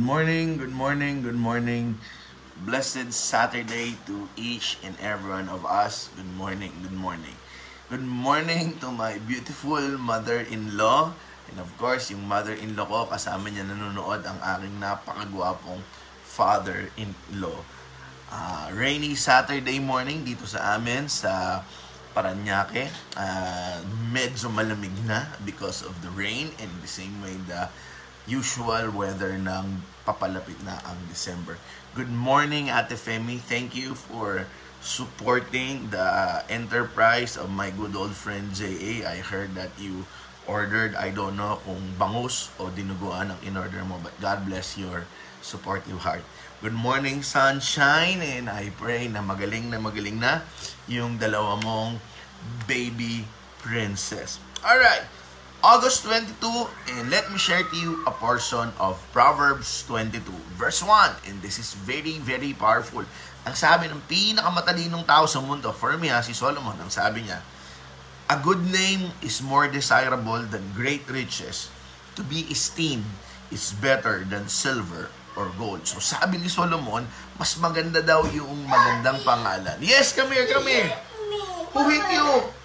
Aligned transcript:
Good 0.00 0.08
morning, 0.08 0.56
good 0.56 0.72
morning, 0.72 1.20
good 1.20 1.36
morning. 1.36 2.00
Blessed 2.64 3.12
Saturday 3.12 4.00
to 4.08 4.32
each 4.32 4.80
and 4.80 4.96
every 4.96 5.28
one 5.28 5.52
of 5.52 5.68
us. 5.68 6.08
Good 6.16 6.32
morning, 6.40 6.72
good 6.80 6.96
morning. 6.96 7.36
Good 7.92 8.08
morning 8.08 8.80
to 8.80 8.88
my 8.96 9.20
beautiful 9.20 10.00
mother-in-law. 10.00 11.12
And 11.52 11.56
of 11.60 11.68
course, 11.76 12.08
yung 12.08 12.24
mother-in-law 12.24 12.88
ko, 12.88 13.12
kasama 13.12 13.52
niya 13.52 13.68
nanonood 13.68 14.24
ang 14.24 14.40
aking 14.40 14.80
napakagwapong 14.80 15.84
father-in-law. 16.24 17.60
Ah, 18.32 18.72
rainy 18.72 19.12
Saturday 19.12 19.84
morning 19.84 20.24
dito 20.24 20.48
sa 20.48 20.80
amin 20.80 21.12
sa 21.12 21.60
Paranaque. 22.16 22.88
Ah, 23.20 23.84
medyo 24.08 24.48
malamig 24.48 24.96
na 25.04 25.28
because 25.44 25.84
of 25.84 25.92
the 26.00 26.08
rain 26.16 26.48
and 26.56 26.72
the 26.80 26.88
same 26.88 27.20
way 27.20 27.36
the 27.44 27.68
usual 28.30 28.94
weather 28.94 29.34
ng 29.34 29.82
papalapit 30.06 30.54
na 30.62 30.78
ang 30.86 30.94
December. 31.10 31.58
Good 31.98 32.14
morning, 32.14 32.70
Ate 32.70 32.94
Femi. 32.94 33.42
Thank 33.42 33.74
you 33.74 33.98
for 33.98 34.46
supporting 34.78 35.90
the 35.90 36.40
enterprise 36.46 37.34
of 37.34 37.50
my 37.50 37.74
good 37.74 37.98
old 37.98 38.14
friend 38.14 38.54
JA. 38.54 39.02
I 39.02 39.18
heard 39.18 39.58
that 39.58 39.74
you 39.82 40.06
ordered, 40.46 40.94
I 40.94 41.10
don't 41.10 41.34
know 41.34 41.58
kung 41.66 41.98
bangus 41.98 42.54
o 42.62 42.70
dinuguan 42.70 43.34
ang 43.34 43.40
in-order 43.42 43.82
mo, 43.82 43.98
but 43.98 44.14
God 44.22 44.46
bless 44.46 44.78
your 44.78 45.10
supportive 45.42 46.06
heart. 46.06 46.22
Good 46.62 46.78
morning, 46.78 47.26
sunshine, 47.26 48.22
and 48.22 48.46
I 48.46 48.70
pray 48.78 49.10
na 49.10 49.26
magaling 49.26 49.74
na 49.74 49.82
magaling 49.82 50.22
na 50.22 50.46
yung 50.86 51.18
dalawa 51.18 51.58
mong 51.58 51.98
baby 52.70 53.26
princess. 53.58 54.38
Alright, 54.62 55.04
August 55.60 56.08
22, 56.08 56.40
and 56.96 57.12
let 57.12 57.28
me 57.28 57.36
share 57.36 57.60
to 57.60 57.76
you 57.76 58.00
a 58.08 58.12
portion 58.16 58.72
of 58.80 58.96
Proverbs 59.12 59.84
22, 59.84 60.24
verse 60.56 60.80
1. 60.80 61.28
And 61.28 61.36
this 61.44 61.60
is 61.60 61.76
very, 61.84 62.16
very 62.16 62.56
powerful. 62.56 63.04
Ang 63.44 63.52
sabi 63.52 63.92
ng 63.92 64.00
pinakamatalinong 64.08 65.04
tao 65.04 65.28
sa 65.28 65.44
mundo, 65.44 65.68
for 65.76 66.00
me 66.00 66.08
ha, 66.08 66.24
si 66.24 66.32
Solomon, 66.32 66.80
ang 66.80 66.88
sabi 66.88 67.28
niya, 67.28 67.44
A 68.32 68.40
good 68.40 68.64
name 68.72 69.12
is 69.20 69.44
more 69.44 69.68
desirable 69.68 70.40
than 70.48 70.64
great 70.72 71.04
riches. 71.12 71.68
To 72.16 72.24
be 72.24 72.48
esteemed 72.48 73.04
is 73.52 73.76
better 73.76 74.24
than 74.24 74.48
silver 74.48 75.12
or 75.36 75.52
gold. 75.60 75.84
So 75.84 76.00
sabi 76.00 76.40
ni 76.40 76.48
Solomon, 76.48 77.04
mas 77.36 77.52
maganda 77.60 78.00
daw 78.00 78.24
yung 78.32 78.64
magandang 78.64 79.20
pangalan. 79.28 79.76
Yes, 79.84 80.16
come 80.16 80.32
here, 80.32 80.48
come 80.48 80.64
here. 80.64 80.88
Who 81.76 81.84
hit 81.84 82.06
you? 82.16 82.59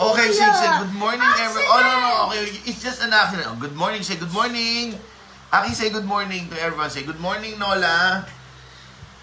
Okay, 0.00 0.32
say, 0.32 0.48
say 0.48 0.70
good 0.80 0.96
morning, 0.96 1.28
everyone. 1.36 1.68
Oh, 1.68 1.84
no, 1.84 1.92
no, 2.00 2.10
okay. 2.32 2.48
It's 2.64 2.80
just 2.80 3.04
an 3.04 3.12
accident. 3.12 3.52
Oh, 3.52 3.56
good 3.60 3.76
morning, 3.76 4.00
say 4.00 4.16
good 4.16 4.32
morning. 4.32 4.96
Aki, 5.52 5.76
say 5.76 5.92
good 5.92 6.08
morning 6.08 6.48
to 6.48 6.56
everyone. 6.56 6.88
Say 6.88 7.04
good 7.04 7.20
morning, 7.20 7.60
Nola. 7.60 8.24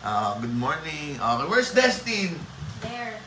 Uh, 0.06 0.38
good 0.38 0.54
morning. 0.54 1.18
Okay, 1.18 1.46
where's 1.50 1.74
Destin? 1.74 2.38
There. 2.86 3.18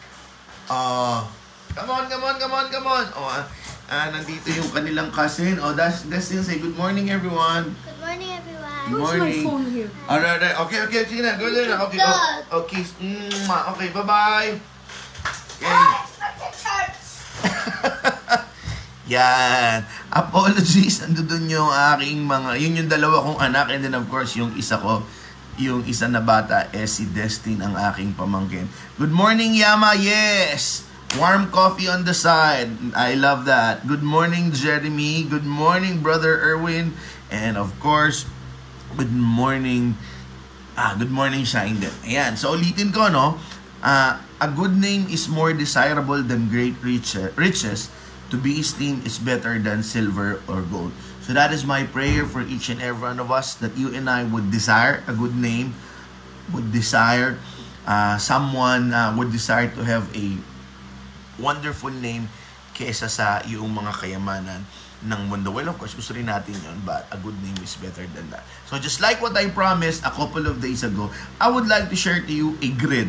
Uh, 0.70 1.26
come 1.74 1.90
on, 1.90 2.06
come 2.06 2.22
on, 2.22 2.38
come 2.38 2.54
on, 2.54 2.70
come 2.70 2.86
on. 2.86 3.10
Oh, 3.18 3.26
ah, 3.26 3.42
ah, 3.90 4.06
nandito 4.14 4.46
yung 4.54 4.70
kanilang 4.70 5.10
cousin. 5.10 5.58
Oh, 5.58 5.74
that's 5.74 6.06
Destin. 6.06 6.46
Say 6.46 6.62
good 6.62 6.78
morning, 6.78 7.10
everyone. 7.10 7.74
Good 7.82 7.98
morning, 7.98 8.30
everyone. 8.30 8.84
Good 8.94 9.02
Where's 9.02 9.18
my 9.18 9.26
morning. 9.26 9.42
phone 9.42 9.66
here? 9.74 9.90
Alright, 10.06 10.38
alright. 10.38 10.56
Okay, 10.70 10.78
okay, 10.86 11.02
sige 11.02 11.26
na. 11.26 11.34
Go 11.34 11.50
na. 11.50 11.82
Okay, 11.90 11.98
oh, 11.98 12.62
okay. 12.62 12.86
Mwah. 13.50 13.74
Okay, 13.74 13.90
bye-bye. 13.90 14.54
Okay. 15.58 16.69
Yan. 19.14 19.82
Apologies. 20.10 21.02
Ando 21.02 21.26
dun 21.26 21.50
yung 21.50 21.68
aking 21.68 22.22
mga, 22.24 22.50
yun 22.60 22.78
yung 22.80 22.90
dalawa 22.90 23.22
kong 23.26 23.40
anak 23.42 23.66
and 23.74 23.82
then 23.84 23.96
of 23.98 24.06
course 24.06 24.38
yung 24.38 24.54
isa 24.54 24.78
ko, 24.78 25.02
yung 25.60 25.82
isa 25.84 26.06
na 26.06 26.22
bata, 26.22 26.70
eh 26.72 26.86
si 26.86 27.10
Destin 27.10 27.60
ang 27.60 27.74
aking 27.74 28.14
pamangkin. 28.14 28.70
Good 28.96 29.12
morning, 29.12 29.52
Yama. 29.52 29.98
Yes! 29.98 30.86
Warm 31.18 31.50
coffee 31.50 31.90
on 31.90 32.06
the 32.06 32.14
side. 32.14 32.70
I 32.94 33.18
love 33.18 33.42
that. 33.50 33.82
Good 33.90 34.06
morning, 34.06 34.54
Jeremy. 34.54 35.26
Good 35.26 35.48
morning, 35.48 36.06
Brother 36.06 36.38
Erwin. 36.38 36.94
And 37.34 37.58
of 37.58 37.74
course, 37.82 38.30
good 38.94 39.10
morning, 39.10 39.98
Ah, 40.80 40.96
good 40.96 41.12
morning, 41.12 41.44
Shine. 41.44 41.76
Ayan, 42.08 42.40
so 42.40 42.56
ulitin 42.56 42.88
ko, 42.88 43.12
no? 43.12 43.36
Ah, 43.84 44.22
a 44.40 44.48
good 44.48 44.76
name 44.76 45.06
is 45.12 45.28
more 45.28 45.52
desirable 45.52 46.22
than 46.22 46.48
great 46.48 46.74
riche- 46.82 47.30
riches. 47.36 47.92
To 48.30 48.38
be 48.38 48.62
esteemed 48.62 49.04
is 49.04 49.18
better 49.18 49.58
than 49.58 49.82
silver 49.82 50.40
or 50.46 50.62
gold. 50.62 50.94
So 51.20 51.34
that 51.34 51.52
is 51.52 51.66
my 51.66 51.82
prayer 51.82 52.24
for 52.24 52.40
each 52.42 52.70
and 52.70 52.80
every 52.80 53.02
one 53.02 53.18
of 53.18 53.30
us 53.30 53.54
that 53.58 53.76
you 53.76 53.90
and 53.92 54.08
I 54.08 54.22
would 54.22 54.50
desire 54.54 55.02
a 55.10 55.12
good 55.12 55.34
name, 55.34 55.74
would 56.54 56.70
desire 56.70 57.38
uh, 57.86 58.18
someone 58.18 58.92
uh, 58.92 59.14
would 59.16 59.32
desire 59.32 59.68
to 59.74 59.82
have 59.84 60.06
a 60.14 60.36
wonderful 61.40 61.90
name 61.90 62.28
kesa 62.76 63.08
sa 63.10 63.42
yung 63.50 63.72
mga 63.72 63.92
kayamanan 63.98 64.62
ng 65.00 65.20
mundo. 65.26 65.50
Well, 65.50 65.68
of 65.68 65.80
course, 65.80 65.96
gusto 65.96 66.12
rin 66.12 66.28
natin 66.28 66.54
yun, 66.60 66.78
but 66.84 67.08
a 67.08 67.16
good 67.16 67.36
name 67.40 67.56
is 67.64 67.74
better 67.80 68.04
than 68.12 68.28
that. 68.30 68.44
So 68.68 68.76
just 68.76 69.00
like 69.00 69.18
what 69.24 69.32
I 69.32 69.48
promised 69.48 70.04
a 70.04 70.12
couple 70.12 70.44
of 70.44 70.60
days 70.60 70.84
ago, 70.84 71.08
I 71.40 71.48
would 71.48 71.66
like 71.66 71.88
to 71.88 71.96
share 71.96 72.20
to 72.20 72.32
you 72.32 72.56
a 72.60 72.68
grid. 72.76 73.08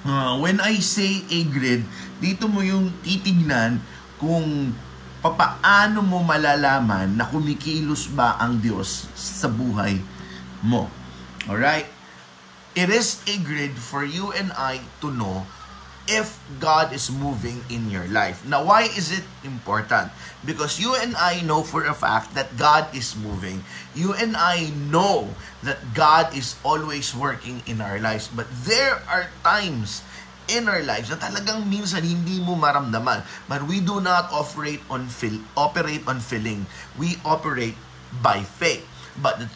Uh, 0.00 0.40
when 0.40 0.60
I 0.64 0.80
say 0.80 1.20
a 1.28 1.40
grid, 1.44 1.84
dito 2.20 2.48
mo 2.48 2.64
yung 2.64 2.88
titignan 3.04 3.84
kung 4.16 4.72
papaano 5.20 6.00
mo 6.00 6.24
malalaman 6.24 7.20
na 7.20 7.28
kumikilos 7.28 8.08
ba 8.08 8.40
ang 8.40 8.56
Diyos 8.64 9.12
sa 9.12 9.52
buhay 9.52 10.00
mo. 10.64 10.88
Alright? 11.44 11.88
It 12.72 12.88
is 12.88 13.20
a 13.28 13.36
grid 13.44 13.76
for 13.76 14.06
you 14.06 14.32
and 14.32 14.54
I 14.56 14.80
to 15.04 15.12
know 15.12 15.44
if 16.10 16.34
God 16.58 16.90
is 16.90 17.06
moving 17.06 17.62
in 17.70 17.86
your 17.86 18.10
life. 18.10 18.42
Now, 18.42 18.66
why 18.66 18.90
is 18.90 19.14
it 19.14 19.22
important? 19.46 20.10
Because 20.42 20.82
you 20.82 20.98
and 20.98 21.14
I 21.14 21.40
know 21.46 21.62
for 21.62 21.86
a 21.86 21.94
fact 21.94 22.34
that 22.34 22.58
God 22.58 22.90
is 22.90 23.14
moving. 23.14 23.62
You 23.94 24.12
and 24.18 24.34
I 24.34 24.74
know 24.90 25.38
that 25.62 25.94
God 25.94 26.34
is 26.34 26.58
always 26.66 27.14
working 27.14 27.62
in 27.64 27.78
our 27.78 28.02
lives. 28.02 28.26
But 28.26 28.50
there 28.66 28.98
are 29.06 29.30
times 29.46 30.02
in 30.50 30.66
our 30.66 30.82
lives 30.82 31.14
na 31.14 31.16
talagang 31.22 31.70
minsan 31.70 32.02
hindi 32.02 32.42
mo 32.42 32.58
maramdaman. 32.58 33.22
But 33.46 33.70
we 33.70 33.78
do 33.78 34.02
not 34.02 34.34
operate 34.34 34.82
on 34.90 35.06
feel, 35.06 35.38
operate 35.54 36.02
on 36.10 36.18
feeling. 36.18 36.66
We 36.98 37.22
operate 37.22 37.78
by 38.18 38.42
faith. 38.42 38.82
But 39.22 39.38
the, 39.38 39.46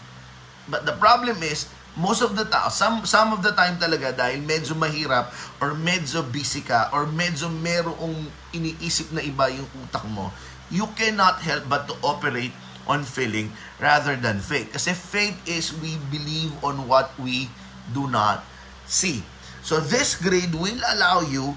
but 0.71 0.87
the 0.87 0.95
problem 0.95 1.43
is 1.43 1.67
most 1.95 2.23
of 2.23 2.35
the 2.35 2.45
time, 2.45 2.71
some, 2.71 3.07
some 3.07 3.33
of 3.33 3.43
the 3.43 3.55
time 3.55 3.79
talaga 3.79 4.11
dahil 4.11 4.43
medyo 4.43 4.75
mahirap 4.75 5.31
or 5.63 5.79
medyo 5.79 6.27
busy 6.27 6.63
ka 6.63 6.91
or 6.91 7.07
medyo 7.07 7.47
merong 7.47 8.27
iniisip 8.51 9.15
na 9.15 9.23
iba 9.23 9.47
yung 9.51 9.67
utak 9.87 10.03
mo, 10.11 10.35
you 10.75 10.87
cannot 10.99 11.39
help 11.39 11.63
but 11.71 11.87
to 11.87 11.95
operate 12.03 12.53
on 12.91 13.07
feeling 13.07 13.55
rather 13.79 14.19
than 14.19 14.43
faith. 14.43 14.75
Kasi 14.75 14.93
faith 14.93 15.39
is 15.47 15.73
we 15.79 15.97
believe 16.11 16.53
on 16.67 16.91
what 16.91 17.15
we 17.17 17.49
do 17.95 18.11
not 18.11 18.45
see. 18.85 19.23
So 19.65 19.81
this 19.81 20.19
grade 20.19 20.53
will 20.53 20.81
allow 20.93 21.25
you 21.25 21.57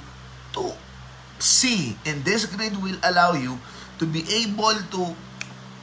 to 0.56 0.72
see 1.42 1.98
and 2.06 2.24
this 2.24 2.46
grade 2.46 2.78
will 2.80 2.98
allow 3.04 3.34
you 3.34 3.60
to 4.00 4.06
be 4.06 4.24
able 4.46 4.78
to 4.94 5.18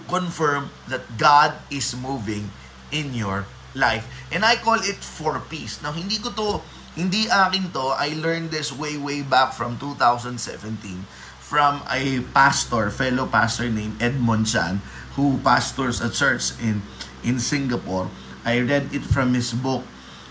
confirm 0.08 0.70
that 0.88 1.04
God 1.18 1.52
is 1.68 1.96
moving 1.96 2.48
in 2.94 3.12
your 3.12 3.44
life. 3.74 4.06
And 4.32 4.44
I 4.44 4.56
call 4.56 4.80
it 4.80 4.98
for 5.02 5.38
peace. 5.50 5.82
Now, 5.82 5.92
hindi 5.92 6.18
ko 6.18 6.30
to, 6.30 6.62
hindi 6.94 7.26
akin 7.26 7.70
to. 7.74 7.94
I 7.94 8.14
learned 8.18 8.50
this 8.50 8.72
way, 8.72 8.96
way 8.96 9.22
back 9.22 9.52
from 9.52 9.78
2017 9.78 11.04
from 11.44 11.84
a 11.92 12.24
pastor, 12.32 12.88
fellow 12.88 13.28
pastor 13.28 13.68
named 13.68 14.00
Edmond 14.00 14.48
Chan, 14.48 14.80
who 15.14 15.36
pastors 15.44 16.00
a 16.00 16.08
church 16.08 16.56
in 16.58 16.80
in 17.20 17.36
Singapore. 17.36 18.08
I 18.42 18.64
read 18.64 18.88
it 18.96 19.04
from 19.04 19.36
his 19.36 19.52
book, 19.52 19.84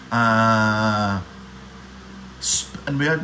uh, 0.10 1.22
ano 2.90 3.00
yun? 3.00 3.22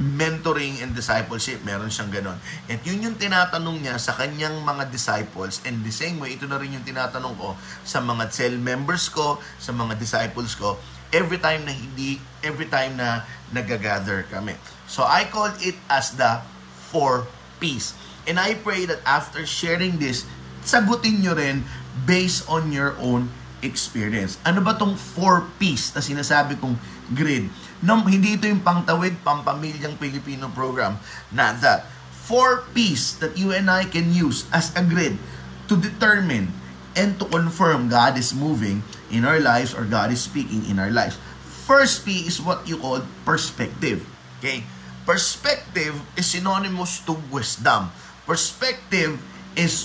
Mentoring 0.00 0.82
and 0.82 0.92
discipleship. 0.94 1.62
Meron 1.62 1.90
siyang 1.90 2.10
ganon. 2.10 2.38
At 2.66 2.82
yun 2.82 3.02
yung 3.02 3.16
tinatanong 3.18 3.78
niya 3.82 3.96
sa 3.98 4.14
kanyang 4.14 4.62
mga 4.66 4.90
disciples 4.90 5.62
and 5.62 5.86
the 5.86 5.94
same 5.94 6.18
way, 6.18 6.34
ito 6.34 6.50
na 6.50 6.58
rin 6.58 6.74
yung 6.74 6.86
tinatanong 6.86 7.34
ko 7.38 7.54
sa 7.86 8.02
mga 8.02 8.30
cell 8.34 8.56
members 8.58 9.06
ko, 9.10 9.38
sa 9.62 9.70
mga 9.70 9.94
disciples 9.98 10.58
ko, 10.58 10.76
every 11.14 11.38
time 11.38 11.62
na 11.62 11.70
hindi, 11.70 12.18
every 12.42 12.66
time 12.66 12.98
na 12.98 13.22
nagagather 13.54 14.26
kami. 14.26 14.58
So 14.90 15.06
I 15.06 15.30
call 15.30 15.54
it 15.62 15.78
as 15.86 16.18
the 16.18 16.42
four 16.90 17.30
P's. 17.62 17.94
And 18.26 18.40
I 18.40 18.58
pray 18.58 18.88
that 18.90 18.98
after 19.06 19.46
sharing 19.46 20.02
this, 20.02 20.26
sagutin 20.66 21.22
nyo 21.22 21.38
rin 21.38 21.62
based 22.02 22.48
on 22.50 22.74
your 22.74 22.98
own 22.98 23.30
experience. 23.62 24.36
Ano 24.42 24.60
ba 24.60 24.74
tong 24.74 24.98
four 24.98 25.46
P's 25.56 25.94
na 25.94 26.02
sinasabi 26.02 26.58
kong 26.58 26.76
grid? 27.12 27.52
No, 27.84 28.00
hindi 28.00 28.40
ito 28.40 28.48
yung 28.48 28.64
pangtawid, 28.64 29.20
pampamilyang 29.20 30.00
Pilipino 30.00 30.48
program. 30.48 30.96
Not 31.28 31.60
that. 31.60 31.84
Four 32.24 32.64
P's 32.72 33.20
that 33.20 33.36
you 33.36 33.52
and 33.52 33.68
I 33.68 33.84
can 33.84 34.08
use 34.16 34.48
as 34.48 34.72
a 34.72 34.80
grid 34.80 35.20
to 35.68 35.76
determine 35.76 36.48
and 36.96 37.20
to 37.20 37.28
confirm 37.28 37.92
God 37.92 38.16
is 38.16 38.32
moving 38.32 38.80
in 39.12 39.28
our 39.28 39.42
lives 39.42 39.76
or 39.76 39.84
God 39.84 40.08
is 40.08 40.24
speaking 40.24 40.64
in 40.64 40.80
our 40.80 40.88
lives. 40.88 41.20
First 41.68 42.08
P 42.08 42.24
is 42.24 42.40
what 42.40 42.64
you 42.64 42.80
call 42.80 43.04
perspective. 43.28 44.06
Okay? 44.40 44.64
Perspective 45.04 46.00
is 46.16 46.32
synonymous 46.32 47.04
to 47.04 47.12
wisdom. 47.28 47.92
Perspective 48.24 49.20
is 49.52 49.84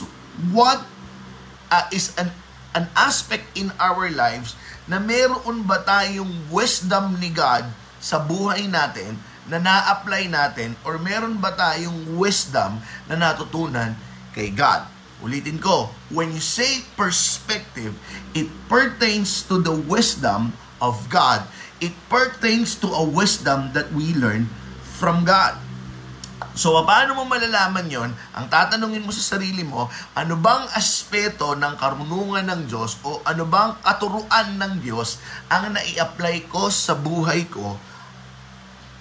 what 0.55 0.87
uh, 1.67 1.91
is 1.91 2.15
an 2.15 2.31
an 2.77 2.87
aspect 2.95 3.43
in 3.57 3.73
our 3.81 4.07
lives 4.13 4.55
na 4.89 4.97
meron 4.97 5.63
ba 5.69 5.85
tayong 5.85 6.49
wisdom 6.49 7.15
ni 7.21 7.29
God 7.29 7.69
sa 8.01 8.17
buhay 8.17 8.65
natin 8.65 9.13
na 9.45 9.61
na-apply 9.61 10.25
natin 10.25 10.73
or 10.81 10.97
meron 10.97 11.37
ba 11.37 11.53
tayong 11.53 12.17
wisdom 12.17 12.81
na 13.05 13.15
natutunan 13.15 13.93
kay 14.33 14.49
God. 14.49 14.89
Ulitin 15.21 15.59
ko, 15.61 15.93
when 16.09 16.33
you 16.33 16.41
say 16.41 16.81
perspective, 16.97 17.93
it 18.33 18.49
pertains 18.71 19.43
to 19.45 19.59
the 19.61 19.73
wisdom 19.73 20.55
of 20.79 20.95
God. 21.11 21.43
It 21.83 21.91
pertains 22.07 22.73
to 22.79 22.87
a 22.89 23.03
wisdom 23.03 23.75
that 23.75 23.91
we 23.91 24.15
learn 24.15 24.47
from 24.97 25.27
God. 25.27 25.59
So, 26.59 26.75
paano 26.83 27.15
mo 27.15 27.23
malalaman 27.23 27.87
yon? 27.87 28.11
Ang 28.35 28.51
tatanungin 28.51 29.07
mo 29.07 29.15
sa 29.15 29.39
sarili 29.39 29.63
mo, 29.63 29.87
ano 30.11 30.35
bang 30.35 30.67
aspeto 30.75 31.55
ng 31.55 31.79
karunungan 31.79 32.43
ng 32.51 32.67
Diyos 32.67 32.99
o 33.07 33.23
ano 33.23 33.47
bang 33.47 33.79
katuruan 33.79 34.59
ng 34.59 34.83
Diyos 34.83 35.23
ang 35.47 35.71
nai-apply 35.71 36.51
ko 36.51 36.67
sa 36.67 36.99
buhay 36.99 37.47
ko 37.47 37.79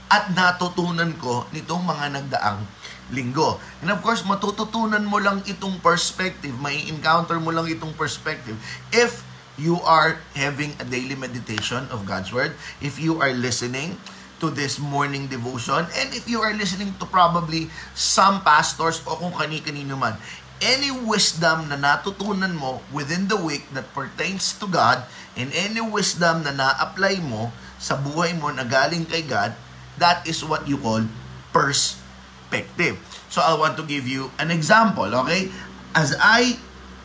at 0.06 0.31
natutunan 0.38 1.10
ko 1.19 1.50
nitong 1.50 1.82
mga 1.82 2.06
nagdaang 2.22 2.62
linggo. 3.10 3.58
And 3.82 3.90
of 3.90 4.06
course, 4.06 4.22
matututunan 4.22 5.02
mo 5.02 5.19
lang 5.19 5.43
itong 5.43 5.82
perspective, 5.82 6.55
may 6.62 6.87
encounter 6.87 7.43
mo 7.43 7.50
lang 7.50 7.66
itong 7.66 7.90
perspective 7.99 8.55
if 8.94 9.26
you 9.58 9.82
are 9.82 10.22
having 10.38 10.78
a 10.78 10.87
daily 10.87 11.19
meditation 11.19 11.90
of 11.90 12.06
God's 12.06 12.31
Word, 12.31 12.55
if 12.78 13.02
you 13.02 13.19
are 13.19 13.34
listening 13.34 13.99
to 14.38 14.50
this 14.50 14.79
morning 14.79 15.26
devotion, 15.26 15.87
and 15.99 16.08
if 16.14 16.26
you 16.31 16.38
are 16.40 16.55
listening 16.55 16.94
to 16.99 17.06
probably 17.06 17.70
some 17.94 18.40
pastors 18.43 19.02
o 19.06 19.19
kung 19.19 19.35
kani-kanino 19.35 19.99
man, 19.99 20.14
any 20.58 20.90
wisdom 20.90 21.70
na 21.70 21.79
natutunan 21.79 22.55
mo 22.55 22.82
within 22.90 23.26
the 23.31 23.38
week 23.38 23.67
that 23.75 23.87
pertains 23.94 24.55
to 24.58 24.67
God, 24.67 25.06
and 25.38 25.50
any 25.55 25.82
wisdom 25.82 26.43
na 26.43 26.55
na-apply 26.55 27.23
mo 27.23 27.55
sa 27.79 27.94
buhay 27.94 28.35
mo 28.35 28.50
na 28.50 28.67
galing 28.67 29.06
kay 29.06 29.23
God, 29.23 29.55
that 30.02 30.26
is 30.26 30.43
what 30.43 30.67
you 30.67 30.79
call 30.79 31.06
perspective. 31.55 32.99
So 33.31 33.43
I 33.43 33.55
want 33.55 33.79
to 33.79 33.84
give 33.87 34.06
you 34.06 34.34
an 34.43 34.50
example, 34.50 35.11
okay? 35.26 35.50
As 35.94 36.14
I 36.19 36.58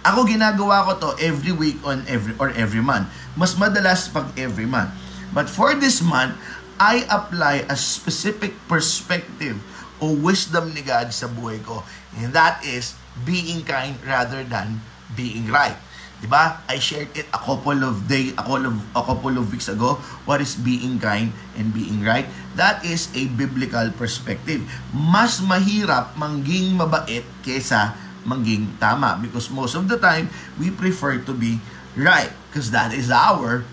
ako 0.04 0.28
ginagawa 0.28 0.84
ko 0.84 0.92
to 1.00 1.10
every 1.24 1.56
week 1.56 1.80
on 1.88 2.04
every 2.12 2.36
or 2.36 2.52
every 2.54 2.84
month. 2.84 3.08
Mas 3.40 3.56
madalas 3.56 4.12
pag 4.12 4.28
every 4.36 4.68
month. 4.68 4.92
But 5.32 5.50
for 5.50 5.74
this 5.74 6.04
month, 6.04 6.38
I 6.80 7.06
apply 7.10 7.66
a 7.70 7.78
specific 7.78 8.56
perspective 8.70 9.58
o 10.04 10.12
wisdom 10.12 10.76
ni 10.76 10.84
God 10.84 11.16
sa 11.16 11.32
buhay 11.32 11.64
ko. 11.64 11.86
And 12.20 12.36
that 12.36 12.62
is 12.66 12.98
being 13.24 13.64
kind 13.64 13.96
rather 14.04 14.44
than 14.44 14.84
being 15.16 15.48
right. 15.48 15.78
'Di 16.24 16.32
ba? 16.32 16.64
I 16.72 16.80
shared 16.80 17.12
it 17.20 17.28
a 17.36 17.40
couple 17.40 17.84
of 17.84 18.08
day 18.08 18.32
a 18.32 18.40
couple 18.40 18.64
of 18.64 18.76
a 18.96 19.04
couple 19.04 19.36
of 19.36 19.52
weeks 19.52 19.68
ago. 19.68 20.00
What 20.24 20.40
is 20.40 20.56
being 20.56 20.96
kind 20.96 21.36
and 21.60 21.76
being 21.76 22.00
right? 22.00 22.32
That 22.56 22.80
is 22.88 23.12
a 23.12 23.28
biblical 23.28 23.92
perspective. 23.92 24.64
Mas 24.96 25.44
mahirap 25.44 26.16
mangging 26.16 26.80
mabait 26.80 27.28
kesa 27.44 28.00
mangging 28.24 28.72
tama 28.80 29.20
because 29.20 29.52
most 29.52 29.76
of 29.76 29.92
the 29.92 30.00
time 30.00 30.32
we 30.56 30.72
prefer 30.72 31.20
to 31.20 31.36
be 31.36 31.60
right 32.00 32.32
because 32.48 32.72
that 32.72 32.96
is 32.96 33.12
our 33.12 33.68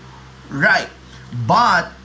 right. 0.51 0.91
But 1.31 1.95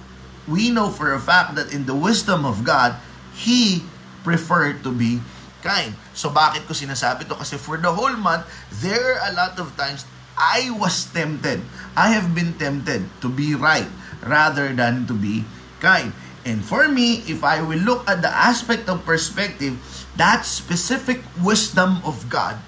we 0.46 0.70
know 0.70 0.90
for 0.90 1.12
a 1.12 1.20
fact 1.20 1.54
that 1.54 1.74
in 1.74 1.86
the 1.86 1.94
wisdom 1.94 2.46
of 2.46 2.62
God, 2.62 2.96
He 3.34 3.82
preferred 4.22 4.82
to 4.82 4.90
be 4.90 5.20
kind. 5.62 5.94
So 6.14 6.30
bakit 6.30 6.66
ko 6.70 6.74
sinasabi 6.74 7.26
to? 7.30 7.34
Kasi 7.38 7.58
for 7.58 7.76
the 7.76 7.90
whole 7.90 8.14
month, 8.14 8.46
there 8.82 9.18
are 9.18 9.30
a 9.30 9.32
lot 9.34 9.58
of 9.58 9.74
times 9.74 10.06
I 10.38 10.70
was 10.70 11.10
tempted. 11.10 11.62
I 11.96 12.14
have 12.14 12.34
been 12.34 12.54
tempted 12.54 13.06
to 13.20 13.28
be 13.28 13.54
right 13.54 13.88
rather 14.22 14.70
than 14.70 15.06
to 15.10 15.14
be 15.14 15.44
kind. 15.82 16.14
And 16.46 16.62
for 16.62 16.86
me, 16.86 17.26
if 17.26 17.42
I 17.42 17.58
will 17.58 17.82
look 17.82 18.06
at 18.06 18.22
the 18.22 18.30
aspect 18.30 18.86
of 18.86 19.02
perspective, 19.02 19.74
that 20.14 20.46
specific 20.46 21.26
wisdom 21.42 21.98
of 22.06 22.30
God, 22.30 22.62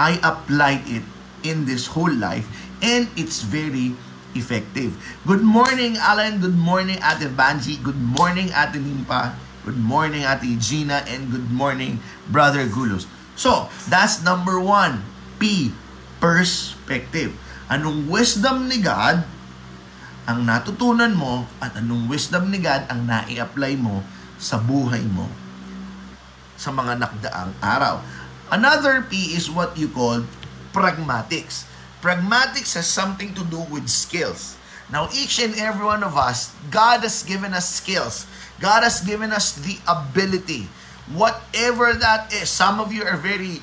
I 0.00 0.16
applied 0.24 0.88
it 0.88 1.04
in 1.44 1.68
this 1.68 1.92
whole 1.92 2.10
life 2.10 2.48
and 2.80 3.10
it's 3.18 3.42
very 3.42 3.94
effective. 4.38 4.94
Good 5.26 5.42
morning, 5.42 5.98
Alan. 5.98 6.38
Good 6.38 6.56
morning, 6.56 7.02
Ate 7.02 7.26
Banji. 7.28 7.76
Good 7.82 7.98
morning, 7.98 8.54
Ate 8.54 8.78
Nimpa. 8.78 9.34
Good 9.66 9.76
morning, 9.76 10.22
Ate 10.22 10.54
Gina. 10.56 11.02
And 11.10 11.28
good 11.28 11.50
morning, 11.50 11.98
Brother 12.30 12.70
Gulos. 12.70 13.10
So, 13.34 13.66
that's 13.90 14.22
number 14.22 14.62
one. 14.62 15.02
P 15.38 15.70
perspective. 16.18 17.34
Anong 17.70 18.10
wisdom 18.10 18.66
ni 18.66 18.80
God 18.82 19.22
ang 20.28 20.44
natutunan 20.44 21.14
mo 21.14 21.48
at 21.62 21.78
anong 21.78 22.10
wisdom 22.10 22.50
ni 22.52 22.60
God 22.60 22.84
ang 22.90 23.06
nai-apply 23.06 23.76
mo 23.80 24.04
sa 24.36 24.60
buhay 24.60 25.04
mo 25.08 25.24
sa 26.58 26.74
mga 26.74 26.98
nakdaang 26.98 27.52
araw. 27.62 28.02
Another 28.50 29.04
P 29.06 29.36
is 29.36 29.46
what 29.46 29.78
you 29.78 29.88
call 29.88 30.24
pragmatics. 30.72 31.67
Pragmatics 31.98 32.78
has 32.78 32.86
something 32.86 33.34
to 33.34 33.42
do 33.46 33.62
with 33.68 33.90
skills. 33.90 34.54
Now, 34.88 35.10
each 35.12 35.42
and 35.42 35.52
every 35.58 35.84
one 35.84 36.00
of 36.00 36.16
us, 36.16 36.54
God 36.70 37.04
has 37.04 37.22
given 37.22 37.52
us 37.52 37.68
skills. 37.68 38.24
God 38.58 38.82
has 38.82 39.04
given 39.04 39.32
us 39.32 39.52
the 39.52 39.76
ability. 39.84 40.70
Whatever 41.12 41.92
that 41.98 42.32
is. 42.32 42.48
Some 42.48 42.80
of 42.80 42.92
you 42.92 43.04
are 43.04 43.16
very 43.16 43.60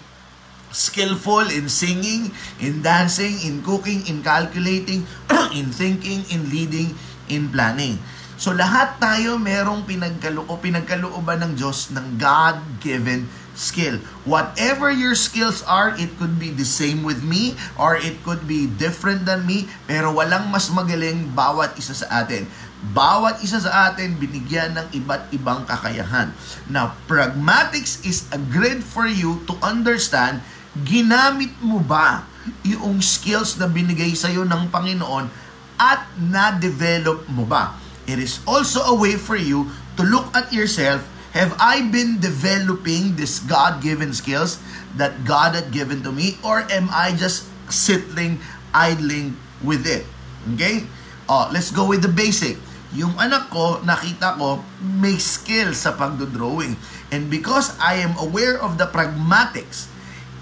skillful 0.75 1.47
in 1.49 1.71
singing, 1.71 2.35
in 2.59 2.83
dancing, 2.83 3.39
in 3.41 3.63
cooking, 3.63 4.03
in 4.05 4.21
calculating, 4.21 5.07
in 5.55 5.71
thinking, 5.71 6.27
in 6.29 6.51
leading, 6.51 6.93
in 7.31 7.47
planning. 7.49 7.97
So 8.35 8.51
lahat 8.51 8.99
tayo 8.99 9.39
merong 9.39 9.87
pinagkaloo, 9.87 10.59
pinagkalooban 10.59 11.39
ng 11.39 11.51
Diyos 11.55 11.95
ng 11.95 12.19
God-given 12.19 13.44
skill. 13.55 13.97
Whatever 14.27 14.91
your 14.91 15.15
skills 15.15 15.63
are, 15.65 15.95
it 15.97 16.13
could 16.19 16.37
be 16.37 16.51
the 16.51 16.67
same 16.67 17.01
with 17.01 17.23
me 17.23 17.55
or 17.79 17.95
it 17.95 18.21
could 18.21 18.45
be 18.45 18.67
different 18.67 19.25
than 19.25 19.47
me, 19.47 19.65
pero 19.89 20.11
walang 20.13 20.51
mas 20.51 20.69
magaling 20.69 21.31
bawat 21.33 21.73
isa 21.79 21.95
sa 21.95 22.21
atin. 22.21 22.45
Bawat 22.93 23.41
isa 23.41 23.57
sa 23.57 23.89
atin 23.89 24.19
binigyan 24.19 24.77
ng 24.77 24.87
iba't 24.93 25.33
ibang 25.33 25.65
kakayahan. 25.65 26.29
Now, 26.69 26.93
pragmatics 27.09 28.03
is 28.05 28.29
a 28.29 28.37
grid 28.37 28.85
for 28.85 29.09
you 29.09 29.41
to 29.49 29.57
understand 29.65 30.45
ginamit 30.83 31.55
mo 31.63 31.79
ba 31.79 32.27
yung 32.61 32.99
skills 32.99 33.55
na 33.57 33.65
binigay 33.65 34.11
sa 34.13 34.27
iyo 34.27 34.43
ng 34.43 34.69
Panginoon 34.69 35.31
at 35.79 36.03
na-develop 36.19 37.25
mo 37.31 37.47
ba? 37.47 37.79
It 38.05 38.21
is 38.21 38.43
also 38.45 38.85
a 38.85 38.93
way 38.93 39.17
for 39.17 39.39
you 39.39 39.71
to 39.97 40.03
look 40.05 40.29
at 40.35 40.53
yourself, 40.53 41.01
have 41.35 41.53
I 41.59 41.83
been 41.91 42.23
developing 42.23 43.19
this 43.19 43.43
God-given 43.43 44.15
skills 44.15 44.57
that 44.95 45.27
God 45.27 45.53
had 45.53 45.75
given 45.75 46.01
to 46.07 46.11
me 46.15 46.39
or 46.39 46.63
am 46.71 46.87
I 46.89 47.11
just 47.11 47.45
sitting, 47.67 48.39
idling 48.71 49.35
with 49.59 49.83
it? 49.83 50.07
Okay? 50.55 50.87
Oh, 51.27 51.51
let's 51.51 51.69
go 51.69 51.85
with 51.85 52.01
the 52.01 52.09
basic. 52.09 52.55
Yung 52.95 53.11
anak 53.19 53.51
ko, 53.51 53.83
nakita 53.83 54.39
ko, 54.39 54.63
may 54.79 55.19
skill 55.19 55.75
sa 55.75 55.91
pagdodrawing. 55.99 56.79
And 57.11 57.27
because 57.27 57.75
I 57.83 57.99
am 57.99 58.15
aware 58.15 58.55
of 58.55 58.79
the 58.79 58.87
pragmatics, 58.87 59.91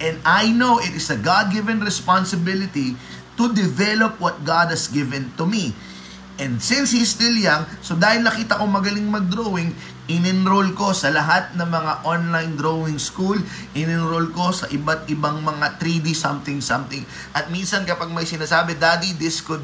And 0.03 0.19
I 0.27 0.51
know 0.51 0.83
it 0.83 0.91
is 0.91 1.07
a 1.07 1.15
God-given 1.15 1.79
responsibility 1.79 2.99
to 3.39 3.55
develop 3.55 4.19
what 4.19 4.43
God 4.43 4.67
has 4.67 4.91
given 4.91 5.31
to 5.39 5.47
me. 5.47 5.71
And 6.41 6.57
since 6.57 6.89
he's 6.89 7.13
still 7.13 7.37
young, 7.37 7.69
so 7.85 7.93
dahil 7.93 8.25
nakita 8.25 8.57
ko 8.57 8.65
magaling 8.65 9.05
mag-drawing, 9.05 9.69
in-enroll 10.09 10.73
ko 10.73 10.89
sa 10.91 11.13
lahat 11.13 11.53
ng 11.53 11.69
mga 11.69 11.93
online 12.03 12.57
drawing 12.57 12.97
school, 12.97 13.37
in-enroll 13.77 14.33
ko 14.33 14.49
sa 14.49 14.65
iba't 14.73 15.05
ibang 15.13 15.45
mga 15.45 15.77
3D 15.77 16.11
something 16.17 16.57
something. 16.57 17.05
At 17.37 17.53
minsan 17.53 17.85
kapag 17.85 18.09
may 18.09 18.25
sinasabi, 18.25 18.75
Daddy, 18.81 19.13
this 19.15 19.45
could 19.45 19.63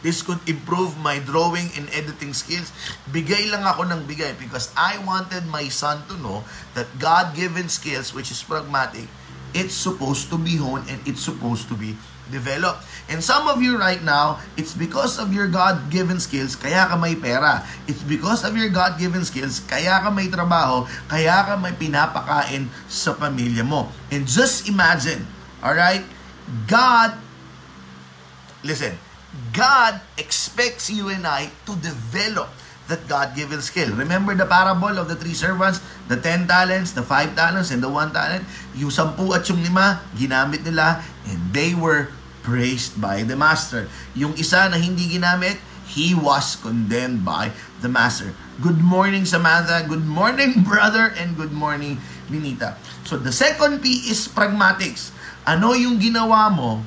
this 0.00 0.24
could 0.24 0.40
improve 0.48 0.96
my 1.04 1.20
drawing 1.20 1.68
and 1.76 1.84
editing 1.92 2.32
skills. 2.32 2.72
Bigay 3.12 3.52
lang 3.52 3.68
ako 3.68 3.84
ng 3.84 4.08
bigay 4.08 4.32
because 4.40 4.72
I 4.72 4.96
wanted 5.04 5.44
my 5.44 5.68
son 5.68 6.08
to 6.08 6.16
know 6.24 6.40
that 6.72 6.88
God-given 6.96 7.68
skills, 7.68 8.16
which 8.16 8.32
is 8.32 8.40
pragmatic, 8.40 9.04
it's 9.52 9.76
supposed 9.76 10.32
to 10.32 10.40
be 10.40 10.56
honed 10.56 10.88
and 10.88 11.04
it's 11.04 11.20
supposed 11.20 11.68
to 11.68 11.76
be 11.76 12.00
developed. 12.30 12.86
And 13.10 13.18
some 13.18 13.50
of 13.50 13.58
you 13.58 13.74
right 13.74 14.00
now, 14.00 14.38
it's 14.54 14.72
because 14.72 15.18
of 15.18 15.34
your 15.34 15.50
God-given 15.50 16.22
skills, 16.22 16.54
kaya 16.54 16.86
ka 16.86 16.94
may 16.94 17.18
pera. 17.18 17.66
It's 17.90 18.06
because 18.06 18.46
of 18.46 18.54
your 18.54 18.70
God-given 18.70 19.26
skills, 19.26 19.60
kaya 19.66 19.98
ka 19.98 20.14
may 20.14 20.30
trabaho, 20.30 20.86
kaya 21.10 21.42
ka 21.42 21.58
may 21.58 21.74
pinapakain 21.74 22.70
sa 22.86 23.18
pamilya 23.18 23.66
mo. 23.66 23.90
And 24.14 24.30
just 24.30 24.70
imagine, 24.70 25.26
alright, 25.58 26.06
God, 26.70 27.18
listen, 28.62 28.94
God 29.50 29.98
expects 30.14 30.90
you 30.90 31.10
and 31.10 31.26
I 31.26 31.50
to 31.66 31.74
develop 31.78 32.50
that 32.90 33.06
God-given 33.06 33.62
skill. 33.62 33.94
Remember 33.94 34.34
the 34.34 34.46
parable 34.46 34.98
of 34.98 35.06
the 35.06 35.14
three 35.14 35.34
servants, 35.34 35.78
the 36.10 36.18
10 36.18 36.50
talents, 36.50 36.90
the 36.90 37.06
5 37.06 37.38
talents, 37.38 37.70
and 37.70 37.78
the 37.78 37.90
1 37.90 38.10
talent? 38.10 38.42
Yung 38.74 38.90
10 38.90 39.14
at 39.30 39.46
yung 39.46 39.62
5, 39.62 40.18
ginamit 40.18 40.66
nila, 40.66 40.98
and 41.30 41.38
they 41.54 41.70
were 41.70 42.10
praised 42.40 43.00
by 43.00 43.22
the 43.24 43.36
master. 43.36 43.88
Yung 44.16 44.36
isa 44.36 44.68
na 44.68 44.76
hindi 44.76 45.06
ginamit, 45.08 45.60
he 45.90 46.14
was 46.14 46.54
condemned 46.58 47.26
by 47.26 47.50
the 47.82 47.90
master. 47.90 48.30
Good 48.62 48.78
morning, 48.78 49.26
Samantha. 49.26 49.82
Good 49.86 50.06
morning, 50.06 50.60
brother. 50.68 51.10
And 51.16 51.34
good 51.34 51.52
morning, 51.52 51.98
Ninita. 52.30 52.78
So, 53.02 53.18
the 53.18 53.34
second 53.34 53.82
P 53.82 54.06
is 54.06 54.30
pragmatics. 54.30 55.10
Ano 55.42 55.74
yung 55.74 55.98
ginawa 55.98 56.52
mo 56.52 56.84